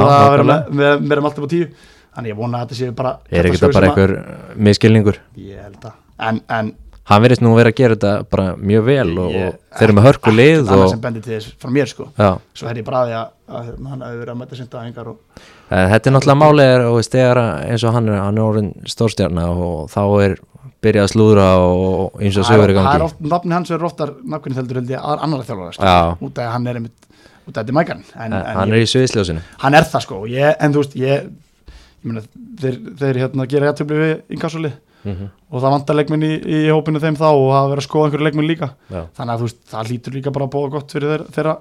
[0.72, 1.68] með, með alltaf á tíu.
[2.16, 5.58] Þannig ég vona að þetta sé bara er ekki þetta bara að- einhver miskilningur ég
[5.66, 5.94] held að
[6.30, 6.70] en, en
[7.12, 9.94] hann verðist nú vera að gera þetta bara mjög vel og, Ég- og þeir eru
[9.98, 12.08] með hörku lið ekkert annað sem bendir til þess frá mér sko.
[12.18, 15.08] Já, svo er ég bara að að, að hann hefur verið að mæta sinta aðingar
[15.12, 15.20] og
[15.66, 16.98] Eh, þetta er náttúrulega málið er, og
[17.42, 20.36] að- eins og hann er, hann er orðin stórstjarna og þá er
[20.86, 23.08] byrjað að slúðra og eins og sögur í er gangi.
[23.08, 26.46] oft, nafni hans er oftar nafnkunni heldur held ég að annar þjálfara sko, út af
[26.46, 27.10] að hann er einmitt
[27.46, 28.04] út af þetta mækan.
[28.16, 29.44] En, en hann ég, er í sviðsljósinu.
[29.62, 30.24] Hann er það sko.
[30.32, 31.28] Ég, en þú veist ég,
[31.70, 32.26] ég meina,
[32.62, 34.74] þeir, þeir hérna gera jættöfli við inkassoli
[35.06, 38.08] mm og það vantar leikmenn í, í hópinu þeim þá og það verður að skoða
[38.08, 38.68] einhverju leikmenn líka.
[38.90, 39.02] Já.
[39.16, 41.54] þannig að þú veist það lítur líka bara að bóða gott fyrir þeir, þeirra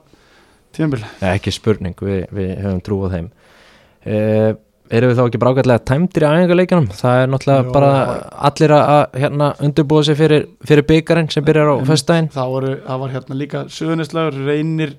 [0.74, 3.28] tíðanbíl ekki spurning, við, við höfum trú á þeim.
[4.04, 4.48] Uh,
[4.98, 7.72] erum við þá ekki brákvæðlega tæmdir í æfingarleikunum það er náttúrulega Jó.
[7.74, 7.90] bara
[8.50, 12.30] allir að að, hérna, undirbúa sig fyrir, fyrir byggarinn sem byrjar á föstudaginn.
[12.34, 14.94] það, voru, það var hérna líka söðunislagur reynir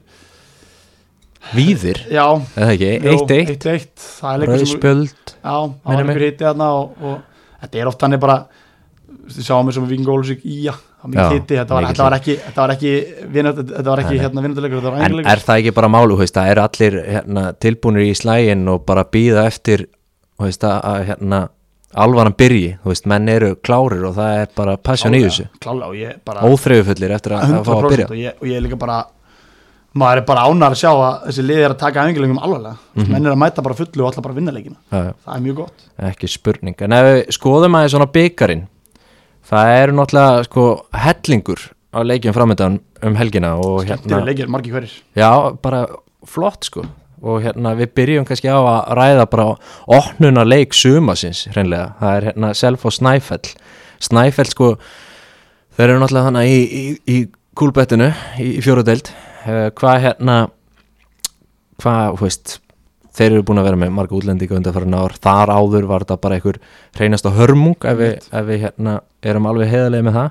[1.54, 2.26] víðir, já,
[2.58, 6.48] eða ekki, jú, 1-1 1-1 það er leikur sem rauðspöld já, það var einhver hitti
[6.48, 7.18] þarna og, og
[7.62, 8.40] þetta er oft hann bara
[9.26, 10.74] við sjáum við sem Víking Ólusík í já,
[11.14, 12.94] hitti, þetta var, þetta var ekki þetta var ekki,
[14.06, 14.42] ekki hérna
[14.86, 18.86] var En er það ekki bara málu, það eru allir hérna, tilbúinir í slægin og
[18.86, 19.86] bara býða eftir
[20.42, 21.42] veist, að, hérna,
[21.96, 25.46] alvaran byrji, veist, menn eru klárir og það er bara passion í þessu.
[26.26, 29.04] óþreyfufullir eftir að, að fá að 100% byrja og ég, og ég er líka bara
[29.96, 33.02] maður er bara ánar að sjá að þessi lið er að taka æfingarleikum alvarlega, mm
[33.02, 33.12] Mhm.
[33.12, 35.86] menn er að mæta bara fullu og alltaf bara vinna leikina, það er mjög gott.
[36.00, 36.76] Ekki spurning.
[36.82, 38.68] En ef við skoðum aðeins svona byggarinn
[39.50, 40.68] það eru náttúrulega sko
[41.06, 41.64] hellingur
[41.96, 45.00] á leikjum framöndan um helgina og hérna, leikir, margir hverjir.
[45.16, 45.86] Já, bara
[46.28, 46.86] flott sko.
[47.26, 49.46] Og hérna við byrjum kannski á að ræða bara
[49.88, 53.56] opnuna leik sumasins hreinlega, það er hérna Self og Snæfell.
[54.04, 54.76] Snæfell sko
[55.78, 56.84] þeir eru náttúrulega þannig í, í,
[57.16, 57.18] í
[57.56, 59.10] kúlbettinu í, í fjórudeld
[59.48, 60.38] uh, hvað hérna
[61.82, 62.56] hvað, þú veist
[63.16, 65.18] þeir eru búin að vera með marga útlendinga undan fyrir ár.
[65.24, 66.60] Þar áður var þetta bara einhver
[67.00, 70.30] reynast á hörmung ef við, ef við hérna erum alveg heiðarlega með það.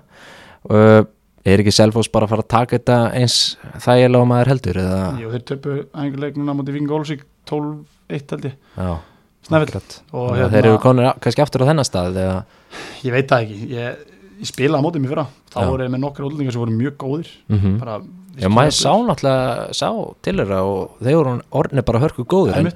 [0.65, 1.01] Uh,
[1.45, 3.39] er ekki Selfoss bara að fara að taka þetta eins
[3.85, 5.01] þægilega og maður heldur eða?
[5.21, 8.57] Jú, þeir töpu á móti Víking Ólusík 12-1 held ég,
[9.51, 9.99] akkurat.
[10.13, 12.37] og hérna, þeir eru konir kannski aftur á þennan stað eða,
[13.05, 13.59] ég veit það ekki.
[13.75, 15.27] Ég, ég spilaði á mótið mér fyrra.
[15.53, 17.33] Þá voru ég með nokkra útlendingar sem voru mjög góðir.
[17.53, 17.99] Mm bara,
[18.35, 19.89] Já, maður sá náttúrulega sá
[20.27, 22.71] til þeirra og þeir voru orðinni bara hörku góður en,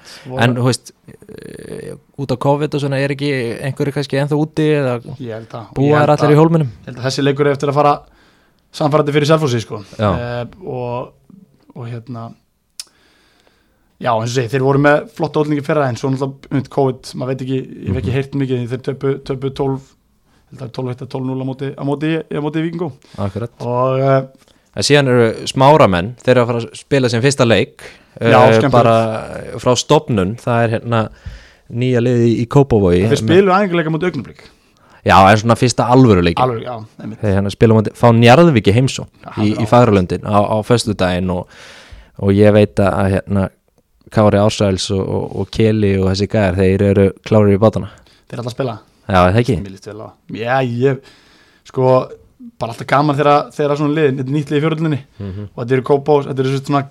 [0.45, 3.31] en þú veist uh, út á COVID og svona er ekki
[3.67, 6.39] einhverju kannski ennþá úti eða ég held að og ég búa held þær allir í
[6.39, 6.71] hólminum?
[6.71, 7.95] ég held að þessi leikur er eftir að fara
[8.79, 9.83] samfærandi fyrir Selfossi sko.
[9.99, 11.39] Uh, og,
[11.75, 12.29] og hérna
[13.99, 17.33] já eins og segi þeir voru með flotta útlendingi fyrra en svo náttúrulega COVID, maður
[17.33, 19.95] veit ekki, ég hef ekki heyrt mikið þeir töpu, töpu 12
[20.49, 23.53] held að 12 1 12-0 á móti, móti, móti Akkurat.
[23.61, 24.21] Og uh,
[24.79, 28.71] En síðan eru smáramenn, þeir eru að fara að spila sem fyrsta leik Já, skemmtilegt.
[28.75, 28.95] bara
[29.63, 31.01] frá stopnun, það er hérna
[31.69, 33.03] nýja liði í Kópavogi.
[33.11, 34.47] Þeir spilu aðeinkuleika mútið augnablík
[35.07, 37.21] Já, það er svona fyrsta alvöru leiki alveg, já, einmitt.
[37.23, 39.07] Þeir hérna spila mútið, fá Njarðvíki heimsó
[39.39, 41.59] í, í Fagralundin á, á föstudaginn og,
[42.19, 43.49] og ég veit að hérna
[44.15, 47.91] Kári Ársæls og, og, og Keli og þessi gæðar, þeir eru klárir í bátana.
[48.29, 48.77] Þeir er alltaf að spila.
[49.09, 49.59] Já, það ekki?
[50.39, 51.13] Já, ég,
[51.69, 51.93] sko
[52.59, 55.49] bara alltaf gaman þegar þegar svona lið, þetta er nýtt lið í fjörðlinni Mhm.
[55.55, 56.85] og þetta eru Kópós, þetta eru svona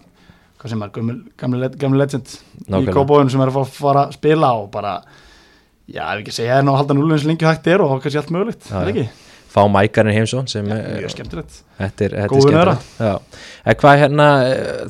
[0.57, 0.89] hvað sem er,
[1.77, 2.93] gamli legend í Nákvæmlega.
[2.97, 5.01] Kópóinu sem er að fara, að spila og bara,
[5.88, 8.01] já, ef ekki segja er ná að halda núlu eins lengi og hægt er og
[8.01, 9.07] kannski allt mögulegt, Já, er ekki?
[9.58, 11.56] Fá Mækarinn heimsó sem Já, er mjög skemmtilegt.
[11.80, 13.39] Þetta er, þetta er skemmtilegt.
[13.82, 14.28] hvað hérna,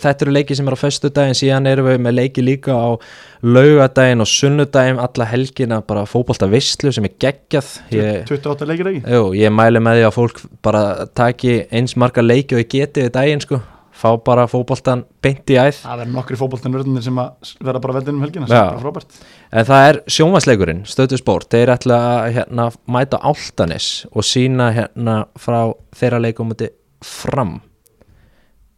[0.04, 3.00] þetta eru leiki sem eru á föstudaginn síðan erum við með leiki líka á
[3.48, 7.72] laugadaginn og sunnudaginn alla helgina bara fótbolta veistlu sem er geggjað.
[7.96, 9.16] Ég, 28 leikir ekki?
[9.16, 10.84] jú, ég mæli með því að fólk bara
[11.16, 13.62] taki eins marga leiki og getið í daginn sko
[13.98, 15.82] fá bara fótboltan beint í æð.
[15.82, 19.20] Það verður nokkri fótboltanurðunir sem verða bara veldin um helgina, er frábært.
[19.52, 21.50] En það er sjónvarsleikurinn, stötu sport.
[21.54, 25.60] Þeir ætla að hérna, mæta áltanis og sína hérna frá
[25.98, 26.70] þeirra leikum múti
[27.06, 27.58] fram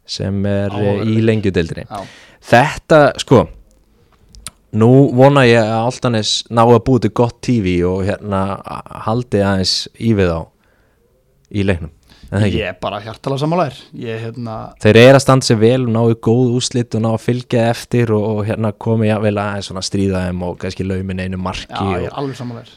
[0.10, 1.86] sem er Áhugaverður í lengjudeildinni.
[2.50, 3.44] Þetta, sko
[4.80, 8.42] nú vona ég að áltanis ná að búið til gott TV og hérna
[9.06, 10.42] haldi aðeins í við á
[11.50, 11.94] í leiknum.
[11.94, 11.99] það
[12.30, 13.78] ég er bara hjartalega sammálaðir
[14.22, 17.64] hérna, Þeir eru að standa sér vel og náu góð úslit og ná að fylgja
[17.72, 19.34] eftir og, og hérna komi vel
[19.66, 22.76] svona stríða þeim og kannski laumin einu marki já, ég er alveg sammálaðir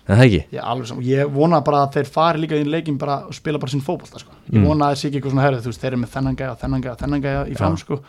[0.57, 1.05] Ég, alveg saman.
[1.05, 4.23] ég vona bara að þeir fari líka í leikin bara og spila bara sinn fótbolta
[4.25, 4.33] sko.
[4.49, 4.65] ég Mm.
[4.69, 6.97] vona að það sé ekki eitthvað svona veist, þeir eru með þennan gæja, þennan gæja,
[7.01, 8.01] þennan gæja í fram sko.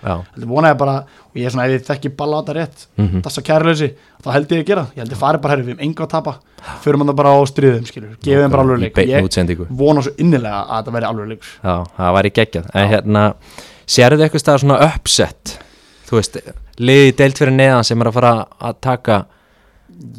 [1.33, 2.87] Og ég er svona ef ég þekki balla á þetta rétt,
[3.23, 3.91] þessa kærleysi
[4.23, 6.11] þá held ég að gera, ég held ég fari bara herrið við um enga að
[6.13, 6.33] tapa,
[6.83, 10.13] fyrir mann það bara á stríðum skilur, gefið þeim bara alveg leik ég vona svo
[10.23, 12.69] innilega að þetta veri alveg leikur Já, það væri geggjað.
[12.73, 13.23] En hérna,
[13.97, 15.57] sérðu eitthvað stað svona uppsett
[16.07, 16.35] Þú veist,
[16.77, 19.19] liði deilt fyrir neðan sem er að fara að taka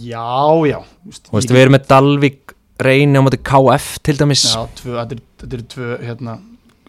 [0.00, 0.26] já,
[0.68, 0.78] já.
[1.06, 4.42] Veist, Þú veist, ég við erum með Dalvik reyni á móti KF til dæmis.
[4.50, 6.38] Já, tvö, þetta, er, eru tvö hérna,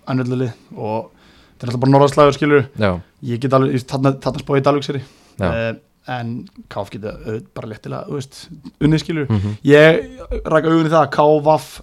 [0.09, 2.89] annarlili og þetta er alltaf bara norðarslæður skilur Já,
[3.29, 5.47] ég get alveg, þarna, þarna spóið í Dalvíkseri Já.
[5.49, 5.69] uh,
[6.07, 6.33] en
[6.69, 7.13] KF geta
[7.55, 8.41] bara léttilega, þú veist,
[8.79, 9.55] unnið skilur Mhm.
[9.65, 11.81] ég rækka augun í það að KVF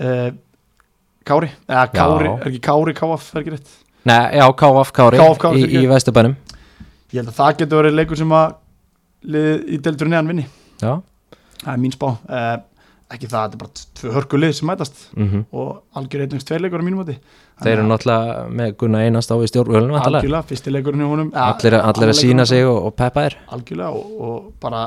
[0.00, 0.30] uh,
[1.24, 2.32] Kári, eða Kári, Já.
[2.40, 3.68] er ekki Kári KF, er ekki rétt?
[4.04, 5.18] Nei, já, KF Kári.
[5.20, 6.36] KF Kári, í, í Vesturbænum.
[7.12, 8.54] Ég held að það getur verið leikur sem að
[9.22, 10.46] liðið í deildur neðan vinni.
[10.82, 10.94] Já,
[11.62, 12.08] það er mín spá.
[12.26, 12.56] Uh,
[13.12, 15.46] ekki það, þetta er bara tvö hörkulið sem mætast mhm.
[15.52, 17.18] og algjör einnigst tveir leikur á mínum mati
[17.62, 21.28] Þeir eru náttúrulega með Gunnar Einast á í stjórnvölinu algjörlega, fyrsti leikurinn hjá honum.
[21.44, 23.36] Allir, allir að sína sig og, og peppa þér?
[23.56, 24.80] Algjörlega og, og bara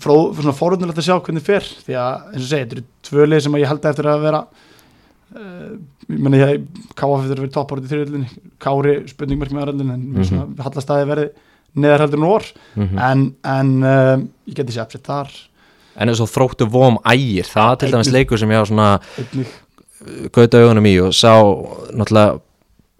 [0.00, 3.26] fró, svona forunulegt að sjá hvernig fer því að eins og segi, þetta eru tvö
[3.30, 5.72] lið sem að ég held eftir að vera uh,
[6.08, 10.06] ég menna ég káaf eftir að vera toppárið í þriðjöldinni Kári spurningmerk með aðröldin en
[10.06, 10.22] mm.
[10.22, 10.54] -hmm.
[10.68, 11.26] hallastæði verði
[11.74, 12.46] neðar heldur en vor.
[12.78, 14.86] Mm en, en uh, ég geti sér
[15.94, 18.88] En eins og þróttu vom ægir Það til dæmis leikur sem ég á svona
[19.20, 19.52] einnig,
[20.34, 21.34] gauta augunum í og sá
[21.94, 22.40] náttúrulega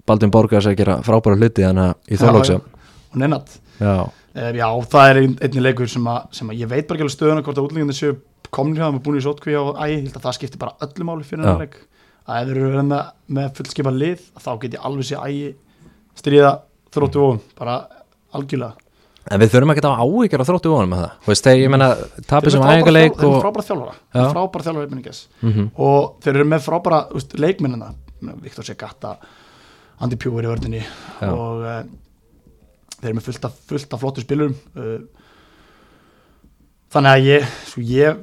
[0.04, 4.52] Baldvin Borgars að gera frábæra hluti þannig að í Já, þólóksjá og neinat Já, uh,
[4.54, 7.16] já, það er ein, einnig leikur sem að, sem að ég veit bara ekki alveg
[7.16, 8.18] stöðuna hvort að útlendingarnir séu
[8.54, 10.86] komnir hjá þeim og búin í sótkví á æg, ég held að það skiptir bara
[10.86, 11.76] öllu máli fyrir hennar leik.
[12.24, 15.48] Að ef þeir eru verið með, með fullskipa lið þá get ég alveg sé ægi
[16.20, 16.52] stríða
[16.94, 17.74] þróttu og bara
[18.34, 18.83] algjörlega
[19.32, 21.60] En við þurfum ekki að hafa áhyggjur á þróttu vonum með það Þú veist, þegar
[21.64, 21.86] ég menna
[22.28, 23.42] tapir sem æfingarleik þeir eru og...
[23.44, 24.12] frábæra þjálfara Já.
[24.12, 25.68] þeir eru frábæra þjálfara einminningas Mhm.
[25.88, 27.88] og þeir eru með frábæra úst, leikmennina
[28.44, 29.14] Viktor Segata
[30.04, 31.30] Andi Pjúir í vördinni Já.
[31.32, 31.82] og uh,
[33.00, 34.98] þeir eru með fullt af, fullt af flottu spilurum uh,
[36.94, 38.20] þannig að ég svo ég,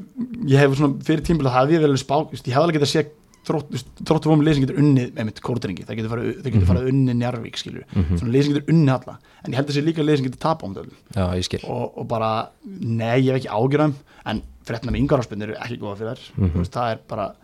[0.47, 2.93] ég hef svona fyrir tímbil að hef ég vel spá, ég hef alveg getað að
[2.93, 3.03] sé
[3.47, 6.67] þróttu þrótt vomið lið sem getur unnið með mitt kórdrengi, það getur farið, Mhm.
[6.69, 8.17] farið unnið Njarvík skilju, Mhm.
[8.19, 10.65] svona lið sem getur unnið alla en ég held að sé líka sem getur tapa
[10.65, 11.59] um þau Já, ég skil.
[11.69, 13.93] Og, og bara, nei, ég hef ekki ágjörðum
[14.25, 16.31] en fréttina með yngararspinn eru ekki góða fyrir þær.
[16.37, 16.51] Mhm.
[16.51, 17.35] Þú veist, það er bara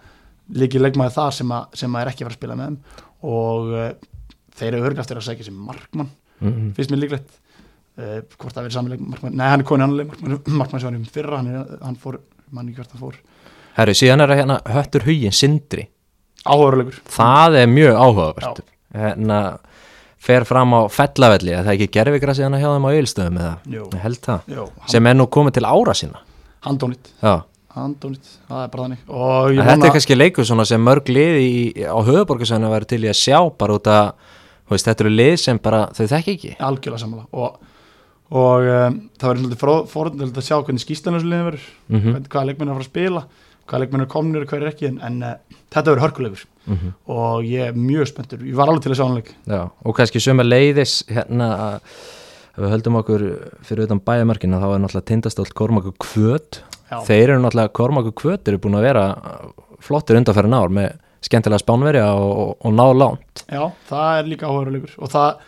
[0.54, 2.78] líkið leikmaði það sem, að, sem að er ekki að fara að spila með þeim.
[3.24, 3.94] Og uh,
[4.56, 6.10] þeir eru örglega eftir að segja sem markmann,
[6.42, 7.30] mm finnst mér líklegt.
[7.98, 11.00] Uh, hvort það verið samanleik markmann, nei, hann er konið annarleik markmann, markmann sem var
[11.02, 12.20] í fyrra, hann, er, hann fór
[13.78, 15.88] Herru, síðan er það hérna höttur hugin Sindri.
[16.48, 18.64] Áhugaðurlegur Það er mjög áhugavert.
[18.98, 19.42] Hérna
[20.28, 23.54] fer fram á fellavelli að það ekki gerfigrassi hann hjá þeim á ylstöðum eða?
[24.02, 24.50] Held það.
[24.56, 26.24] Jó, sem er nú komið til ára sína
[26.68, 27.44] handónit Já,
[27.76, 29.02] handónit, það er bara þannig.
[29.06, 31.54] Þetta vona er kannski leikur sem mörg lið í,
[31.86, 34.06] á höfuborgarsöðinu væri til í að sjá bara út að
[34.72, 36.54] veist, þetta eru lið sem bara þau þekki ekki.
[36.68, 37.28] Algjörlega sammála.
[37.38, 37.76] Og,
[38.34, 41.68] og um, það verður svolítið fórhundilegt að sjá hvernig skýslan þessu liðin verður.
[41.88, 42.16] Mm -hmm.
[42.18, 43.24] hvernig, hvaða leikmenn er að fara að spila
[43.68, 45.34] hvaða leikmenn er komnir og hver er ekki en, en uh,
[45.74, 46.90] þetta verður hörkulegur Mhm.
[47.08, 49.30] og ég er mjög spenntur, ég var alveg til að sjá hann leik.
[49.48, 51.94] Já, og kannski sömu leiðis hérna að
[52.58, 53.24] við höldum okkur
[53.64, 56.60] fyrir utan bæjamarkina þá er náttúrulega tindastóll Kormakur Kvöt.
[56.92, 56.98] Já.
[57.08, 59.06] þeir eru náttúrulega Kormakur Kvöt eru búin að vera
[59.80, 64.48] flottir undanferðin ár með skemmtilega spánverja og, og, og ná lánt Já, það er líka
[64.52, 65.42] áhugaðurlegur og það,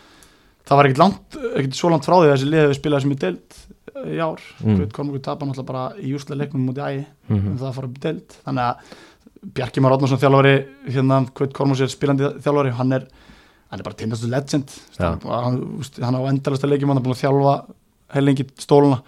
[0.70, 3.12] það var ekkert langt, ekkert svo langt frá því að þessi lið hefur spilað sem
[3.14, 3.60] er deild
[4.06, 4.86] í ár, Mm.
[4.92, 7.06] Kormákur tapar náttúrulega bara í júslega leiknum mútið ægi.
[7.28, 8.36] Mm um það að fara upp í deild.
[8.46, 8.76] Þannig að
[9.54, 10.54] Bjarki Már Átnarsson þjálfari
[10.92, 12.72] hérna, Kveit Kormáks er spilandi þjálfari.
[12.76, 13.06] Hann er,
[13.70, 14.68] hann er bara tindastu legend.
[14.98, 15.18] Já.
[15.24, 17.54] hann, hann á endalasta leikjum hann er búin að þjálfa
[18.14, 19.02] heilengi stóluna.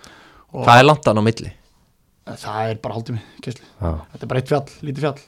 [0.52, 1.52] Hvað er langt hann á milli?
[2.22, 3.64] það er bara haldið mig kessli.
[3.82, 5.18] Já, þetta er bara eitt fjall, lítið fjall.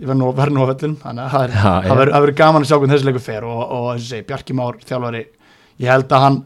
[0.00, 1.94] ég verð nú, verð nú á vellin þannig að það er- Já, já.
[2.16, 4.78] verður gaman að sjá hvernig þessi leikur fer og, og eins og segi, Bjarki Már
[4.88, 5.22] þjálfari,
[5.82, 6.38] ég held að hann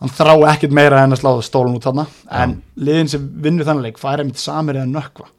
[0.00, 3.86] hann þrá ekkert meira en að slá stólun út þarna, en liðin sem vinnur þannig
[3.90, 5.30] leik fær einmitt samir eða nökkva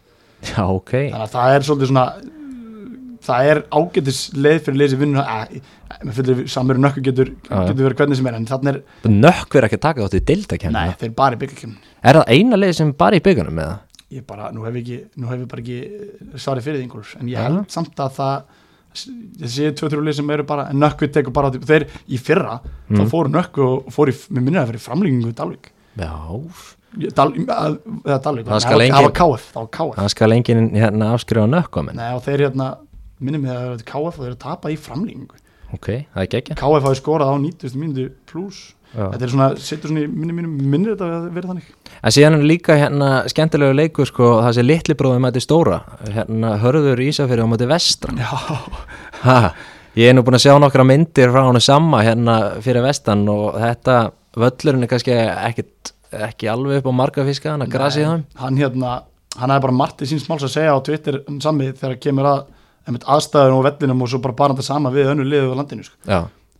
[0.47, 2.07] Já, ok þannig að það er svolítið svona
[3.27, 5.55] það er ágætis leið fyrir lið sem vinnur að,
[6.53, 7.63] samir nökku getur, Já, já.
[7.71, 8.79] getur verið hvernig sem er en þannig er,
[9.11, 12.31] Nökk verið ekki að taka þátt í deildakefni nei, þeir bara í byggjarkjöfni Er það
[12.37, 13.77] eina leið sem bara í byggunum eða?
[14.11, 14.97] Ég bara, nú hef ég ekki,
[15.51, 15.79] bara ekki
[16.39, 18.37] svarið fyrir því einhverjur, en ég held samt að það
[19.43, 22.17] ég sé tvö-þrjú lið sem eru bara en nökku tekur bara á því, þeir í
[22.17, 23.01] fyrra Mm.
[23.01, 25.35] þá fóru nökku og fóru, mér minna að fyrir framlýningu í
[26.97, 27.73] Ég- Dal, að,
[28.07, 28.61] eða Dalvík, Það
[28.95, 29.67] það var KF það
[29.97, 32.69] það skal enginn hérna afskrifa nökk á minn nei og þeir hérna
[33.19, 35.35] minnum mig að það KF og þeir eru að tapa í framlýningu
[35.75, 39.03] Ok, það er geggja KF hafi skorað á 90 mínútu pluss Já.
[39.13, 41.71] þetta er svona, setur svona í minni mínum minnir þetta að vera þannig?
[41.97, 45.81] En síðan er líka hérna skemmtilegu leikur sko, það sé litli bróði mæti stóra.
[46.07, 48.31] Hérna hörður Ísafjörði á mæti vestra já,
[49.25, 49.39] ha,
[49.97, 53.55] Ég er nú búin að sjá nokkra myndir frá hann sama hérna fyrir vestan og
[53.57, 55.93] þetta völlurinn er kannski ekkit,
[56.27, 58.91] ekki alveg upp á marga fiska hann að grasi það hann hérna,
[59.39, 62.29] hann hefði bara margt í síns máls að segja á Twitter um sami þegar kemur
[62.29, 62.43] að
[62.87, 65.97] aðstæðunum og vellinum og svo bara bara þetta sama við önnu liðu á landinu sko.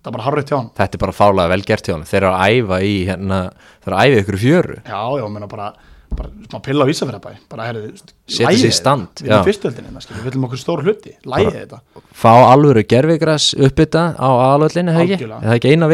[0.08, 2.30] Það er bara harrið hann þetta er bara fálega vel gert hjá hann þeir eru
[2.32, 3.39] að æfa í hérna
[3.84, 4.78] þeir eru að æfa ykkur fjöru.
[4.88, 5.65] Já, já, menna bara,
[6.15, 10.24] bara smá pilla á Ísafjörðabæ bara herrið, Setja sig í stand, við erum fyrstöldinina, við
[10.30, 11.12] viljum okkur stór hluti.
[11.28, 11.80] Lægið þetta,
[12.15, 14.30] fá alvöru gerfigras uppbytta á
[15.04, 15.17] ekki?
[15.20, 15.41] Algjörlega.
[15.43, 15.91] Er það ekki eina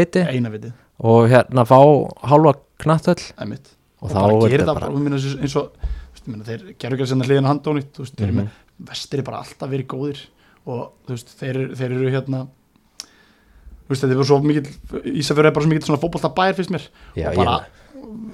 [0.54, 0.74] viti?
[1.10, 1.80] Og hérna fá
[2.30, 2.54] hálfa
[2.86, 3.74] knattöll emitt
[4.04, 4.94] Og og, þá bara er gerir þetta það bara- bara
[5.42, 6.64] eins, og meina, þeir
[7.08, 8.00] að senda hliðina handónit
[8.30, 8.38] Mhm.
[8.38, 10.20] með vestir er bara alltaf verið góðir.
[10.66, 12.48] Og veist, þeir, þeir eru hérna
[13.90, 14.66] veist, þetta er svo mikil
[15.14, 16.86] Ísafjörður er bara svo mikil svona fótbolta bær fyrst mér
[17.18, 17.58] Já, og bara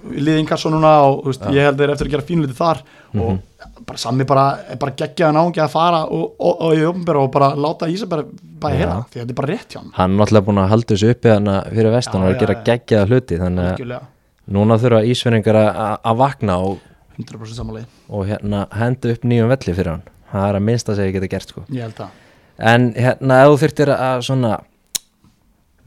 [0.09, 2.83] liðin kassu núna og veist, ég held þeir eftir að gera fínluti þar.
[3.13, 3.21] Mhm.
[3.23, 4.45] og bara sami bara,
[4.79, 8.79] bara geggjaðan ángi að fara og, og, og og bara láta Ísafjörður bara Já.
[8.79, 11.11] heyra því þetta er bara rétt hjá hann hann er náttúrulega búin að halda þessu
[11.13, 12.63] uppi hann fyrir vestan og er að gera já.
[12.69, 14.01] geggjaða hluti þannig að
[14.49, 16.79] núna þurfa ísverningar að vakna og,
[17.19, 20.03] 100% samanlega og hérna henda upp nýjum velli fyrir hann.
[20.29, 21.63] Það er að minnsta ég geta gert sko.
[22.59, 24.53] En hérna ef þú þurftir að svona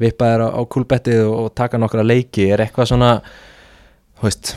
[0.03, 3.15] vippa þér á, á kúlbettið og, og taka nokkra leiki er eitthvað svona
[4.21, 4.55] þú veist,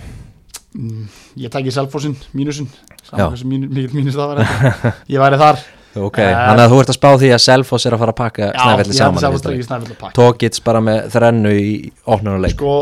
[0.76, 1.06] Mm,
[1.40, 2.66] ég tæki selfossin, mínusinn.
[2.68, 3.08] Já.
[3.08, 4.42] saman hversu mínu, mikill mínus það var
[5.14, 5.62] ég væri þar.
[5.96, 8.18] Ok, Eh, þannig að þú ert að spá því að Selfoss er að fara að
[8.20, 11.70] pakka snæfelli ég saman í Tókits bara með þrennu í
[12.12, 12.74] opnunuleik sko,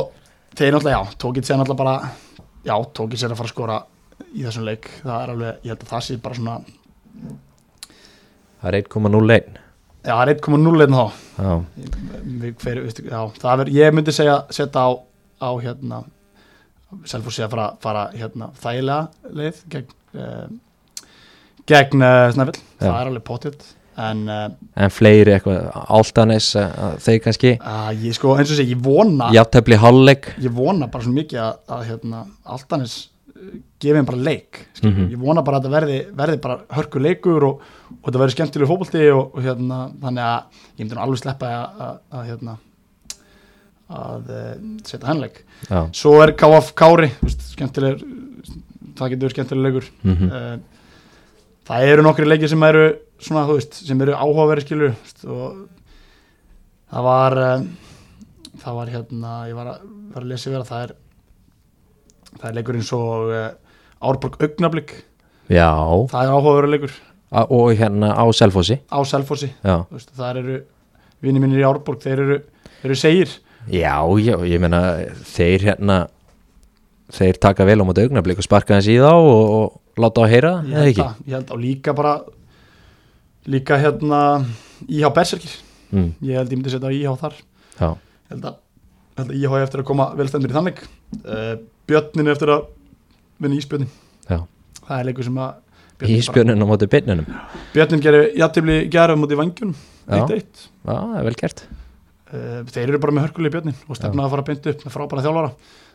[0.58, 1.93] þeir náttúrulega, já, tókið sér náttúrulega bara
[2.65, 3.78] já, tókið sér að fara að skora
[4.34, 6.58] í þessum leik, það er alveg, ég held að það sé bara svona,
[8.63, 9.62] það er 1,01
[10.03, 11.05] já, það er 1,0 einn þá.
[11.33, 11.53] Já,
[13.07, 14.89] já, ég myndi segja setja á,
[15.43, 16.03] á hérna
[17.09, 20.43] selfoss sé að fara, fara hérna þægilega leið gegn uh,
[21.69, 22.83] gegn uh, snæfell, Já.
[22.83, 23.71] það er alveg potið
[24.03, 24.45] en uh,
[24.83, 27.55] en fleiri eitthvað Altanis, að þeir kannski?
[28.03, 29.29] Ég sko, eins og sé, ég vona
[30.43, 32.23] ég vona bara svo mikið að, að hérna,
[32.55, 32.97] Altanis
[33.43, 33.53] uh,
[33.84, 35.06] gefi þeim bara leik mm Mhm.
[35.13, 37.62] ég vona bara að þetta verði, verði bara hörku leikur og,
[38.01, 41.51] og þetta verði skemmtileg fótbolti og, og hérna, þannig að ég myndi nú alveg sleppa
[41.60, 42.56] að, að, hérna
[43.93, 44.51] að uh,
[44.88, 47.10] setja hennleik já, svo er KF Kári
[47.53, 48.03] skemmtileg
[48.97, 49.88] það getur skemmtileg leikur.
[50.06, 50.58] Mhm, uh,
[51.67, 52.84] það eru nokkri leikir sem eru
[53.23, 54.95] svona, þú veist, sem eru áhugaveri skilur
[55.32, 55.62] og
[56.93, 57.67] það var um,
[58.63, 60.93] það var hérna ég var að, var að lesa yfir að það er
[62.39, 63.49] það er leikur eins og uh,
[64.03, 64.93] Árborg Augnablík
[65.51, 65.67] Já,
[66.09, 66.93] það er áhugaverður leikur.
[67.33, 68.77] A- og hérna á Selfossi.
[68.87, 69.49] Á Selfossi.
[69.63, 70.57] Það eru
[71.23, 72.37] vinni mínir í Árborg þeir eru,
[72.85, 73.33] eru segir.
[73.67, 74.79] Já, já ég meina
[75.27, 75.97] þeir hérna
[77.13, 80.25] þeir taka vel á móti augnablik og sparka hans í þá og, og láta á
[80.25, 81.03] að heyra, ég eða held, ekki?
[81.03, 82.13] að, ég held að líka bara
[83.53, 84.19] líka hérna
[84.87, 85.53] íhá Berserkir.
[85.93, 87.35] Mm, ég held ég myndi setja á íhá þar.
[87.77, 87.89] Já,
[88.31, 88.57] held að,
[89.21, 90.81] að íhá eftir að koma vel stendur í þannleik
[91.27, 91.55] uh,
[91.89, 92.65] Björnin eftir að
[93.43, 93.89] vinna Ísbjörnin
[94.29, 94.39] já.
[94.87, 95.53] Það er leikur sem að
[95.99, 97.25] Björnin Ísbjörnin á móti bara-
[97.73, 100.25] Björnin gerir játtifli gerðum mútið vangjunum Já.
[100.25, 101.63] 1-1 Já, það er vel gert.
[102.33, 105.21] Uh, þeir eru bara með hörkulegi Björnin og stefnaði að fara beint upp með frábæra
[105.23, 105.51] þjálfara.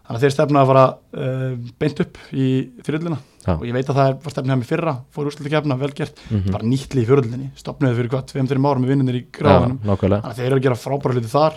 [0.09, 0.85] Þannig að þeir stefnaði að fara
[1.19, 2.47] uh, beint upp í
[2.87, 3.19] fyrirlina.
[3.49, 3.55] Já.
[3.57, 6.19] og ég veit að það var stefnið hjá mig fyrra fór úrslutu kefna, vel gert,
[6.29, 6.51] Mhm.
[6.53, 9.79] bara nýttli í fyrirlinni stopnuði fyrir hvað, 2-3 ára með vinnunir í Já, gráðunum.
[9.81, 11.55] þannig að þeir eru að gera frábæra hluti þar.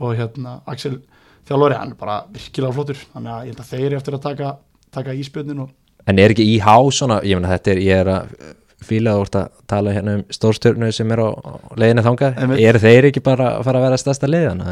[0.00, 0.96] Og hérna Axel
[1.50, 3.02] þjálfari, hann er bara virkilega flottur.
[3.12, 4.54] Þannig að ég held að þeir eru eftir að taka,
[4.94, 5.76] taka íspjörnin og
[6.08, 8.30] En er ekki IH svona, ég meina þetta er, ég er að
[8.80, 11.28] fíla að úrst að tala hérna um stórstjörnu sem er á,
[11.76, 12.62] leiðinu Einmitt.
[12.64, 14.62] er þeir ekki bara að fara að vera stærsta leiðan,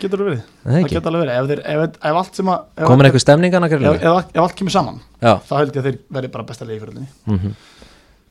[0.00, 1.36] getur það verið, er það getur alveg verið.
[1.36, 4.32] Ef, þeir, ef, ef allt sem að ef, komin einhver stemningan að ef, gera ef,
[4.42, 7.08] allt kemur saman Já, þá held ég að þeir verði bara besta leið í fyrirlinni
[7.30, 7.54] mm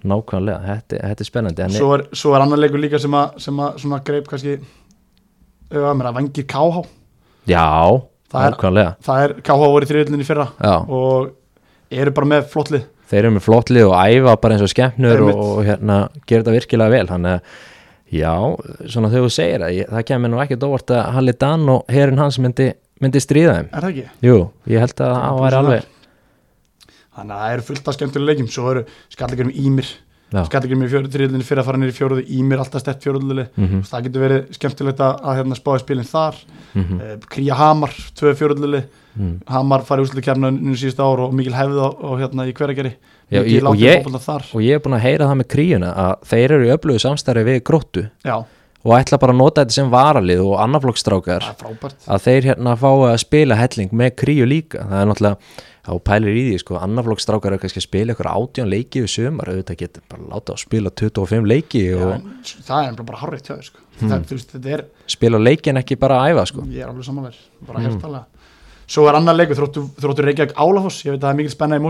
[0.04, 1.64] nákvæmlega, þetta, þetta er spennandi.
[1.64, 4.58] En, svo er, svo er annar leikur líka sem að, sem að greip kannski
[5.72, 6.84] að vangir KH
[7.50, 7.66] Já,
[8.34, 8.96] nákvæmlega.
[9.04, 11.32] það er KH voru í þriðlinni fyrra Já, og
[11.94, 15.42] eru bara með flottlið þeir eru með flottlið og æfa bara eins og skemmnur og,
[15.44, 17.58] og hérna gera þetta virkilega vel þannig að
[18.14, 18.34] já,
[18.94, 21.84] svona þegar þú segir að ég, það kemur nú ekki dóvart að Halli Dan og
[21.94, 22.68] herin hans myndi,
[23.02, 23.70] myndi stríða þeim.
[23.74, 24.06] Er það ekki?
[24.28, 24.36] Jú,
[24.70, 25.88] ég held að það væri alveg
[27.14, 29.90] þannig að það eru fullt af skemmtilega leikjum svo eru skallegur um Ímir
[30.34, 33.84] Já, skallegur með fjóru þriðlinni fyrir að fara nýri fjóruðu Ímir alltaf stett fjóruðli mhm,
[33.90, 36.40] það getur verið skemmtilegt að, að hérna, spáði spilin þar.
[36.74, 38.82] Mhm, uh, Kría Hamar, tvö fjóruðli
[39.14, 39.36] mhm.
[39.54, 42.96] Hamar farið kemna nú síðust ár og mikil hefð á, á hérna í hverjargeri
[43.34, 46.74] og ég- og ég er búin að heyra það með kríuna að þeir eru í
[46.74, 48.44] öflugu samstarfi við gróttu já,
[48.84, 50.58] og ætla bara að nota þetta sem varalið og
[51.62, 52.08] frábært.
[52.08, 54.84] að þeir hérna fá að spila helling með kríu líka.
[54.90, 55.38] Það er náttúrulega,
[55.84, 59.52] þá pælir í því sko, annarflokkstrákar er kannski að spila ykkur átján leiki við sömar,
[59.52, 62.28] auðvitað getur bara láta að spila 25 leiki já, og en
[62.70, 63.84] það er bara horrið þér sko.
[64.04, 66.68] þetta er, spila leikin ekki bara að æfa sko.
[66.72, 68.26] ég er alveg samanverð bara hértalega
[68.94, 71.78] svo er annar leikur, þróttu, þróttu Reykjavík Álafoss ég veit að það er mikil spenna
[71.80, 71.84] í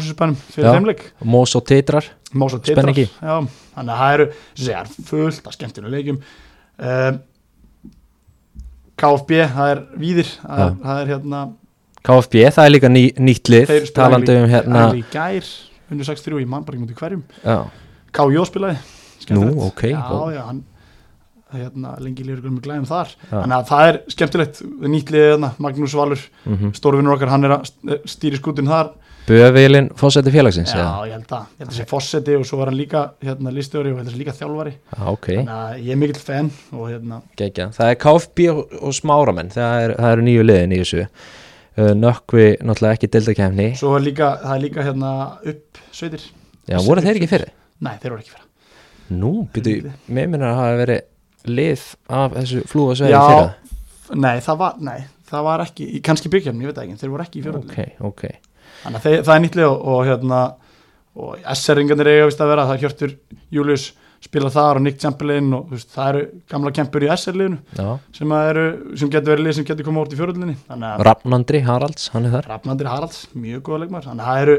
[0.63, 0.87] Já.
[0.87, 3.05] leik Mós og Titrar Spenningi.
[3.09, 3.35] já,
[3.75, 4.27] þannig að það eru
[4.77, 7.19] er fullt af skemmtinu leikjum um,
[9.03, 10.69] KFB, það er víðir það Já.
[10.85, 11.43] það er hérna
[12.03, 15.47] KFB, það er líka ný, nýtt lið talandi um hérna í gær
[15.93, 17.23] undir 63 í mann bara ekki mútið hverjum.
[18.13, 18.77] KJ spilaði.
[19.33, 20.01] Nú, ok, já,
[20.35, 20.63] já, hann
[21.53, 23.13] hérna, lengi lýður með glæðum þar.
[23.29, 23.35] Já.
[23.37, 27.55] þannig að það er skemmtilegt nýtt liðið hérna, Magnús Valur, mm stórvinnur okkar hann er
[27.57, 28.91] að st- stýri skútin þar.
[29.23, 31.05] Böðvilin fósætti félagsins já, eða?
[31.07, 33.93] ég held að, ég held að sé fósetti og svo var hann líka hérna, listjóri
[33.93, 34.73] og held að sé líka þjálfari.
[34.73, 37.21] Já, ok, þannig að ég er mikill og hérna,
[37.77, 41.05] það er KFB og, og smáramenn það, er, það eru nýju liðin í þessu
[41.73, 45.11] Nökkvi náttúrulega ekki dildakefni svo er líka það er líka hérna
[45.49, 46.25] upp sveitir
[46.69, 47.49] Já, voru þeir ekki fyrir?
[47.83, 51.81] nei, þeir voru ekki fyrir Nú, byrju, mér minnur að hafa verið lið
[52.19, 53.23] af þessu flúa svegi Já.
[53.25, 54.99] fyrir nei, það var, nei,
[55.31, 57.97] það var ekki kannski byrgjum, ég veit það ekki, þeir voru ekki í fjöröldin Ok,
[58.11, 58.23] ok.
[58.83, 60.39] Þannig að þeir, það er nýttlega og, og hérna
[61.13, 63.11] og SR-ingarnir eiga vist að vera það er Hjörtur
[63.53, 63.89] Július
[64.23, 66.21] spila þar og Nick Chamberlain og veist, það eru
[66.53, 67.59] gamla kempur í SR-liðinu
[68.15, 68.33] sem,
[69.01, 72.47] sem getur verið lið sem getur koma úr í að Rafnandri Haralds, hann er þar.
[72.53, 74.57] Rafnandir Haralds, mjög góða leikmar þannig að það eru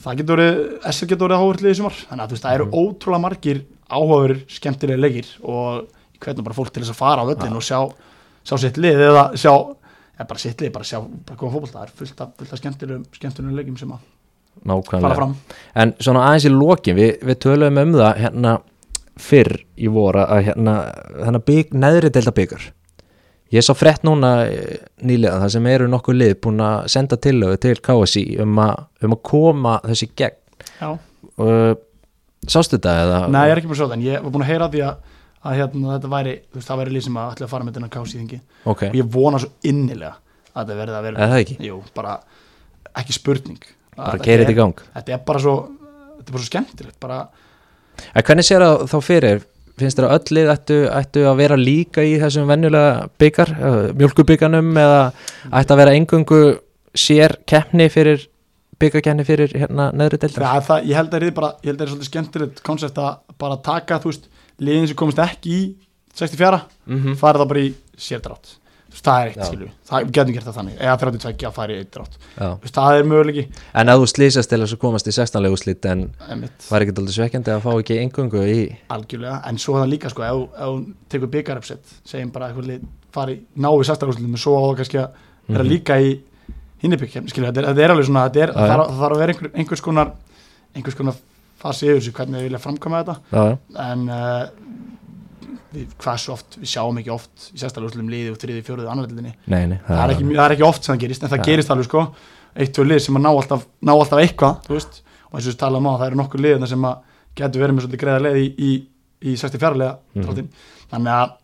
[0.00, 1.98] það getur verið, SR getur verið áhverjum í sumar.
[2.10, 2.76] Þannig að veist, það eru Mhm.
[2.80, 5.88] ótrúlega margir áhugaverið skemmtilega leikir og
[6.20, 7.80] hvernig bara fólk til þess að fara á völlin og sjá,
[8.44, 9.52] sjá sitt lið eða sjá,
[10.18, 12.58] eða bara sitt lið, bara sjá bara koma fótboll, það er fullt af, fullt af
[12.58, 14.18] skemmtilegum skemmtilegum leikjum sem að fara
[14.66, 15.36] Nákvæmlega fram.
[15.74, 18.60] En svona aðeins í lokin, við, við töluðum um það hérna
[19.18, 20.74] fyrr í voru að hérna,
[21.24, 22.68] hérna bygg, neðri delta byggar
[23.50, 27.56] Ég sá frett núna eh, nýlega það sem eru nokkuð lið búin að senda tillögu
[27.58, 28.68] til KSI um, a,
[29.02, 30.36] um að koma þessi gegn.
[31.40, 31.72] Uh,
[32.46, 33.16] Sástu þetta eða?
[33.28, 34.84] Nei, ég er ekki búin að sjá það, en ég var búin að heyra því
[34.86, 37.66] að, að hérna, þetta væri, þú veist, það væri lið sem að ætla að fara
[37.66, 38.38] með þennan kási í þingi.
[38.70, 40.12] Ok, og ég vona svo innilega
[40.54, 41.58] að þetta verði að það ekki?
[41.66, 42.14] Jú, bara
[43.02, 43.60] ekki spurning.
[43.98, 44.80] Bara Að keiri þetta þetta í gang.
[44.86, 45.56] er- Þetta er bara svo,
[46.20, 47.18] þetta er bara svo skemmtilegt bara,
[48.14, 49.46] En hvernig sér það þá fyrir?
[49.80, 53.52] Finnst þér að öll lið ættu, ættu að vera líka í þessum venjulega byggar,
[53.96, 54.98] mjölkubygganum eða
[55.56, 56.40] ættu að vera engungu
[56.92, 58.26] sér keppni fyrir
[58.80, 60.44] byggakenni fyrir hérna neðri deildar?
[60.44, 62.62] það, það, ég held að það er bara, ég held að það er svolítið skemmtilegt
[62.66, 64.28] koncept að bara taka, þú veist,
[64.60, 65.62] liðin sem komist ekki í
[66.20, 67.16] 64, Mm -hmm.
[67.16, 68.56] fara það bara í sérdrátt
[68.90, 70.76] það er eitt skilju, það við getum gert það þannig.
[70.80, 73.44] Eða 32 að fara í eitt veist, það er möguleiki.
[73.74, 76.94] En að þú slýsast til þess að komast í 16 leguslít en einmitt, var ekki
[76.96, 78.58] aldrei svekkjandi að fá ekki engungu í
[78.90, 82.88] algjörlega, en svo er það líka sko, ef þú tekur byggaröpsett segjum bara eitthvað lið
[83.14, 85.08] fari náðu sérstakarúslitum og svo á það kannski að
[85.50, 85.70] vera Mhm.
[85.70, 86.10] líka í
[86.82, 89.50] hinnibyggjum, skilju, þetta, er- er alveg svona þetta er, það, þarf, það að vera einhver,
[89.54, 90.12] einhers konar
[90.76, 91.14] einhvers konar
[91.60, 93.58] fasi yfir sig hvernig við vilja framkvæma þetta.
[93.76, 94.46] En uh,
[95.74, 99.66] við, hvað svo oft, við sjáum ekki oft í sérstakarúslitum liði og þriði, fjóruði nei,
[99.66, 101.44] nei það, er ekki, það er ekki oft sem það gerist en það Já.
[101.50, 102.02] gerist alveg sko.
[102.56, 105.86] Eitt, tvö lið sem að ná alltaf, ná alltaf eitthvað og eins og við talaðum
[105.90, 106.96] á það eru nokkur liðina sem að
[107.38, 108.70] getur verið með svolítið greiða leið í, í,
[109.30, 110.24] í 64 liða Mhm.
[110.26, 110.50] dráttin
[110.90, 111.36] þannig að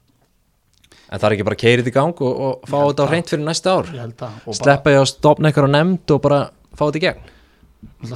[1.07, 3.45] En það er ekki bara keirið í gang og, og fá þetta á hreint fyrir
[3.47, 3.87] næsta ár?
[3.95, 6.41] ég held að og bara, Sleppa ég að stopna eitthvað á nefnd og bara
[6.75, 7.21] fá þetta í gegn?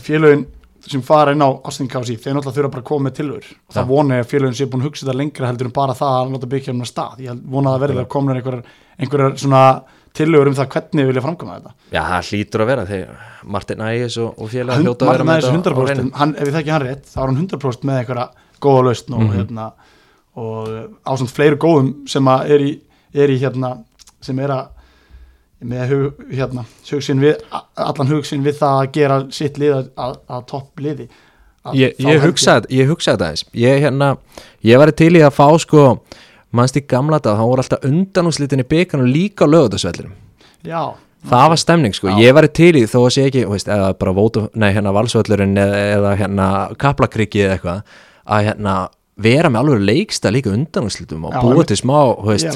[0.02, 0.42] Félögin
[0.88, 3.74] sem fara inn á Austin KC þeir náttúrulega þurfa bara að koma með tilhör og
[3.74, 3.88] það Já.
[3.90, 6.32] vona ég að félögin sé búin að hugsa þetta lengra heldur en bara það að
[6.34, 8.62] láta byggja um stað ég vona að það verði að koma einhverjar,
[8.98, 9.62] einhverjar svona
[10.16, 13.84] tilhör um það hvernig við vilja framkvæma þetta Já, það hlýtur að vera þegar Martin
[13.86, 16.16] Ægis og, og félag Hund- hljóta að vera Martin með Ægis þetta á 100% hreinu.
[16.18, 18.28] hann, ef ég þekki hann rétt, þá er hann 100% með einhverja
[18.60, 19.36] góða lausn og, Mhm.
[19.38, 19.72] hérna,
[20.36, 20.68] og
[21.06, 22.72] ásand fleiri góðum sem er í,
[23.14, 23.70] er í hérna,
[24.20, 24.68] sem er að
[25.60, 27.42] með hug, hérna, hugsin við,
[27.76, 31.10] allan hugsin við það að gera sitt lið að, að, að topp liði
[31.60, 34.14] Að Ég, ég, hugsaði, ég þetta eins Ég, hérna,
[34.64, 35.82] ég var til í að fá sko
[36.56, 40.14] mannst í gamla dag, þá voru alltaf undanúslitin í byggarnu líka á lögutasvellinum
[40.66, 40.96] já,
[41.30, 42.22] það var stemning sko, Já.
[42.24, 45.60] ég var til í þó að sé ekki, veist, eða bara vótu, nei, hérna valsvöllurinn
[45.60, 46.48] eða, eða hérna
[46.80, 48.74] kaplakriki eða eitthvað, að hérna
[49.20, 51.70] vera með alveg leiksta líka undanúslitum og einmitt.
[51.70, 51.96] til smá,
[52.26, 52.50] veist,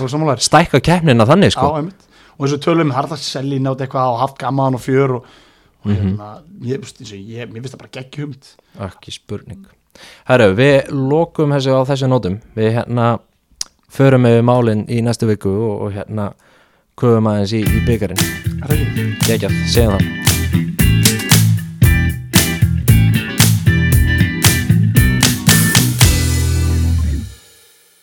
[0.49, 1.63] stækka keppnina þannig Já,
[2.37, 2.55] sko einmitt.
[2.55, 5.25] og tölum harða selli nátt eitthvað og haft gaman og fjör og,
[5.85, 5.97] og Mhm.
[5.97, 6.29] hérna,
[6.65, 8.35] ég, veist, eins og ég, mér finnst það bara geggjum
[8.89, 9.67] ekki spurning
[10.27, 13.19] Herru, við lokum þessu á þessu nótum við hérna
[13.95, 16.33] förum með málin í næstu viku og, og hérna
[16.99, 18.19] köfum aðeins í, í ekki?
[19.27, 21.24] Gekjað, segjum það